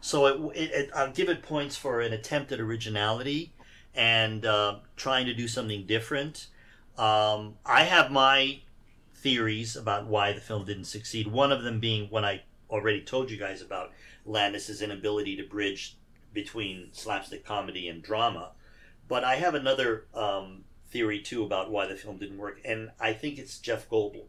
So 0.01 0.25
it, 0.51 0.57
it, 0.57 0.71
it 0.71 0.89
I'll 0.95 1.11
give 1.11 1.29
it 1.29 1.41
points 1.41 1.75
for 1.75 2.01
an 2.01 2.13
attempt 2.13 2.51
at 2.51 2.59
originality 2.59 3.53
and 3.93 4.45
uh, 4.45 4.79
trying 4.95 5.25
to 5.25 5.33
do 5.33 5.47
something 5.47 5.85
different. 5.85 6.47
Um, 6.97 7.55
I 7.65 7.83
have 7.83 8.11
my 8.11 8.59
theories 9.15 9.75
about 9.75 10.07
why 10.07 10.33
the 10.33 10.41
film 10.41 10.65
didn't 10.65 10.85
succeed. 10.85 11.27
One 11.27 11.51
of 11.51 11.63
them 11.63 11.79
being 11.79 12.09
when 12.09 12.23
I 12.23 12.43
already 12.69 13.01
told 13.01 13.31
you 13.31 13.37
guys 13.37 13.61
about 13.61 13.91
Landis's 14.25 14.81
inability 14.81 15.35
to 15.37 15.43
bridge 15.43 15.97
between 16.33 16.89
slapstick 16.91 17.45
comedy 17.45 17.87
and 17.87 18.03
drama. 18.03 18.51
But 19.07 19.23
I 19.23 19.35
have 19.35 19.55
another 19.55 20.05
um, 20.13 20.65
theory 20.89 21.21
too 21.21 21.43
about 21.43 21.71
why 21.71 21.87
the 21.87 21.95
film 21.95 22.17
didn't 22.17 22.37
work, 22.37 22.59
and 22.63 22.91
I 22.99 23.13
think 23.13 23.37
it's 23.37 23.59
Jeff 23.59 23.89
Goldblum. 23.89 24.27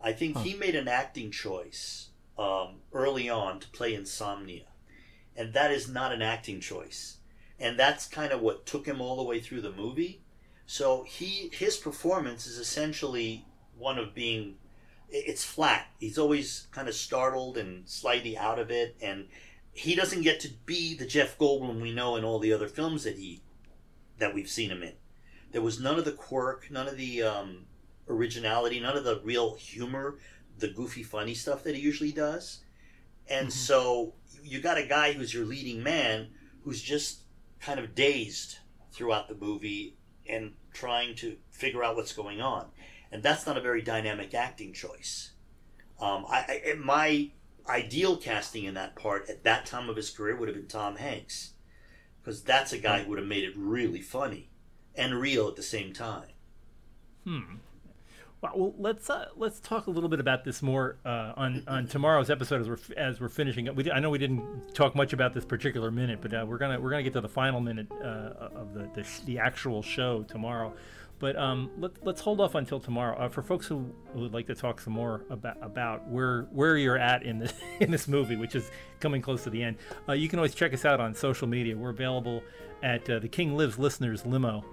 I 0.00 0.12
think 0.12 0.38
he 0.38 0.54
made 0.54 0.74
an 0.74 0.88
acting 0.88 1.30
choice 1.30 2.08
um, 2.38 2.76
early 2.92 3.28
on 3.28 3.60
to 3.60 3.68
play 3.68 3.94
Insomnia, 3.94 4.64
and 5.36 5.52
that 5.52 5.70
is 5.70 5.88
not 5.88 6.12
an 6.12 6.22
acting 6.22 6.60
choice, 6.60 7.18
and 7.58 7.78
that's 7.78 8.06
kind 8.06 8.32
of 8.32 8.40
what 8.40 8.66
took 8.66 8.86
him 8.86 9.00
all 9.00 9.16
the 9.16 9.22
way 9.22 9.40
through 9.40 9.60
the 9.60 9.72
movie. 9.72 10.22
So 10.66 11.02
he 11.02 11.50
his 11.52 11.76
performance 11.76 12.46
is 12.46 12.56
essentially 12.56 13.44
one 13.76 13.98
of 13.98 14.14
being 14.14 14.56
it's 15.10 15.44
flat. 15.44 15.88
He's 15.98 16.18
always 16.18 16.68
kind 16.70 16.88
of 16.88 16.94
startled 16.94 17.58
and 17.58 17.88
slightly 17.88 18.38
out 18.38 18.58
of 18.58 18.70
it, 18.70 18.96
and 19.02 19.26
he 19.72 19.94
doesn't 19.94 20.22
get 20.22 20.40
to 20.40 20.48
be 20.66 20.94
the 20.94 21.06
Jeff 21.06 21.36
Goldblum 21.38 21.80
we 21.80 21.92
know 21.92 22.16
in 22.16 22.24
all 22.24 22.38
the 22.38 22.52
other 22.52 22.68
films 22.68 23.04
that 23.04 23.16
he 23.16 23.42
that 24.18 24.34
we've 24.34 24.48
seen 24.48 24.70
him 24.70 24.82
in. 24.82 24.94
There 25.52 25.62
was 25.62 25.80
none 25.80 25.98
of 25.98 26.04
the 26.04 26.12
quirk, 26.12 26.70
none 26.70 26.86
of 26.86 26.96
the 26.96 27.22
um, 27.22 27.66
originality, 28.08 28.80
none 28.80 28.96
of 28.96 29.04
the 29.04 29.20
real 29.24 29.54
humor, 29.54 30.18
the 30.58 30.68
goofy, 30.68 31.02
funny 31.02 31.34
stuff 31.34 31.64
that 31.64 31.74
he 31.74 31.80
usually 31.80 32.12
does. 32.12 32.60
And 33.28 33.52
so 33.52 34.14
you 34.42 34.60
got 34.60 34.78
a 34.78 34.86
guy 34.86 35.12
who's 35.12 35.32
your 35.32 35.44
leading 35.44 35.82
man 35.82 36.28
who's 36.64 36.82
just 36.82 37.20
kind 37.60 37.78
of 37.80 37.94
dazed 37.94 38.58
throughout 38.92 39.28
the 39.28 39.34
movie 39.34 39.96
and 40.28 40.52
trying 40.72 41.14
to 41.16 41.36
figure 41.50 41.84
out 41.84 41.96
what's 41.96 42.12
going 42.12 42.40
on. 42.40 42.66
And 43.12 43.22
that's 43.22 43.46
not 43.46 43.56
a 43.56 43.60
very 43.60 43.82
dynamic 43.82 44.34
acting 44.34 44.72
choice. 44.72 45.32
Um, 46.00 46.26
I, 46.28 46.62
I, 46.66 46.74
my 46.74 47.30
ideal 47.68 48.16
casting 48.16 48.64
in 48.64 48.74
that 48.74 48.96
part 48.96 49.28
at 49.28 49.44
that 49.44 49.66
time 49.66 49.88
of 49.88 49.96
his 49.96 50.10
career 50.10 50.36
would 50.36 50.48
have 50.48 50.56
been 50.56 50.66
Tom 50.66 50.96
Hanks 50.96 51.52
because 52.20 52.42
that's 52.42 52.72
a 52.72 52.78
guy 52.78 53.02
who 53.02 53.10
would 53.10 53.18
have 53.18 53.28
made 53.28 53.44
it 53.44 53.54
really 53.56 54.00
funny 54.00 54.49
and 54.94 55.14
real 55.14 55.48
at 55.48 55.56
the 55.56 55.62
same 55.62 55.92
time. 55.92 56.28
Hmm. 57.24 57.56
Well, 58.42 58.74
let's 58.78 59.10
uh, 59.10 59.26
let's 59.36 59.60
talk 59.60 59.86
a 59.86 59.90
little 59.90 60.08
bit 60.08 60.18
about 60.18 60.44
this 60.44 60.62
more 60.62 60.96
uh, 61.04 61.34
on 61.36 61.62
on 61.68 61.86
tomorrow's 61.86 62.30
episode 62.30 62.62
as 62.62 62.68
we're 62.70 62.78
as 62.96 63.20
we're 63.20 63.28
finishing 63.28 63.68
up. 63.68 63.76
We, 63.76 63.90
I 63.90 64.00
know 64.00 64.08
we 64.08 64.16
didn't 64.16 64.74
talk 64.74 64.94
much 64.94 65.12
about 65.12 65.34
this 65.34 65.44
particular 65.44 65.90
minute, 65.90 66.20
but 66.22 66.32
uh, 66.32 66.46
we're 66.48 66.56
gonna 66.56 66.80
we're 66.80 66.88
gonna 66.88 67.02
get 67.02 67.12
to 67.14 67.20
the 67.20 67.28
final 67.28 67.60
minute 67.60 67.88
uh, 67.92 68.48
of 68.54 68.72
the 68.72 68.88
the, 68.94 69.06
the, 69.26 69.38
actual 69.38 69.82
show 69.82 70.22
tomorrow. 70.22 70.72
But 71.18 71.36
um, 71.36 71.70
let, 71.76 72.02
let's 72.02 72.22
hold 72.22 72.40
off 72.40 72.54
until 72.54 72.80
tomorrow. 72.80 73.14
Uh, 73.18 73.28
for 73.28 73.42
folks 73.42 73.66
who, 73.66 73.94
who, 74.14 74.20
would 74.20 74.32
like 74.32 74.46
to 74.46 74.54
talk 74.54 74.80
some 74.80 74.94
more 74.94 75.26
about 75.28 75.58
about 75.60 76.08
where 76.08 76.44
where 76.50 76.78
you're 76.78 76.96
at 76.96 77.24
in 77.24 77.38
this 77.38 77.52
in 77.80 77.90
this 77.90 78.08
movie, 78.08 78.36
which 78.36 78.54
is 78.54 78.70
coming 79.00 79.20
close 79.20 79.44
to 79.44 79.50
the 79.50 79.62
end, 79.62 79.76
uh, 80.08 80.14
you 80.14 80.30
can 80.30 80.38
always 80.38 80.54
check 80.54 80.72
us 80.72 80.86
out 80.86 80.98
on 80.98 81.14
social 81.14 81.46
media. 81.46 81.76
We're 81.76 81.90
available 81.90 82.42
at 82.82 83.04
the 83.04 83.28
King 83.28 83.54
Lives 83.54 83.78
Listeners 83.78 84.24
Limo 84.24 84.64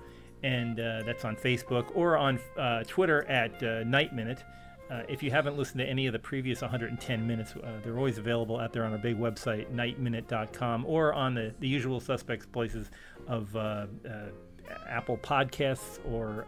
and 0.43 0.79
uh, 0.79 1.01
that's 1.05 1.25
on 1.25 1.35
Facebook 1.35 1.95
or 1.95 2.17
on 2.17 2.39
uh, 2.57 2.83
Twitter 2.83 3.25
at 3.25 3.61
uh, 3.63 3.83
Night 3.83 4.13
Minute. 4.13 4.43
Uh, 4.89 5.01
if 5.09 5.21
you 5.21 5.29
haven't 5.29 5.57
listened 5.57 5.79
to 5.79 5.85
any 5.85 6.07
of 6.07 6.13
the 6.13 6.19
previous 6.19 6.61
110 6.61 7.27
minutes, 7.27 7.53
uh, 7.55 7.73
they're 7.83 7.97
always 7.97 8.17
available 8.17 8.57
out 8.57 8.71
there 8.71 8.85
on 8.85 8.93
our 8.93 8.97
big 8.97 9.17
website, 9.19 9.69
nightminute.com, 9.73 10.85
or 10.85 11.13
on 11.13 11.33
the, 11.33 11.53
the 11.59 11.67
usual 11.67 11.99
suspects 11.99 12.45
places 12.45 12.89
of 13.27 13.53
uh, 13.57 13.87
Apple 14.87 15.17
Podcasts 15.17 15.99
or 16.09 16.45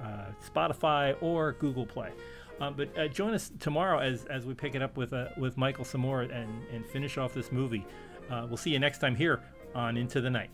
Spotify 0.48 1.16
or 1.22 1.54
Google 1.54 1.86
Play. 1.86 2.12
but 2.60 3.12
join 3.12 3.34
us 3.34 3.52
tomorrow 3.60 4.00
as, 4.00 4.24
as 4.26 4.46
we 4.46 4.54
pick 4.54 4.74
it 4.74 4.82
up 4.82 4.96
with 4.96 5.14
with 5.38 5.58
Michael 5.58 5.84
some 5.84 6.02
more 6.02 6.22
and, 6.22 6.32
and 6.72 6.86
finish 6.88 7.18
off 7.18 7.34
this 7.34 7.52
movie. 7.52 7.86
we'll 8.30 8.56
see 8.56 8.70
you 8.70 8.80
next 8.80 9.00
time 9.00 9.16
here 9.18 9.42
on 9.76 9.98
Into 9.98 10.22
the 10.22 10.30
Night. 10.30 10.50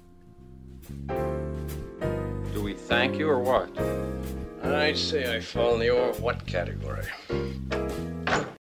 We 2.65 2.73
thank 2.73 3.19
you 3.19 3.29
or 3.29 3.39
what? 3.39 3.69
I'd 4.63 4.97
say 4.97 5.35
I 5.35 5.39
fall 5.39 5.75
in 5.75 5.81
the 5.81 5.91
or 5.91 6.13
what 6.13 6.47
category. 6.47 7.05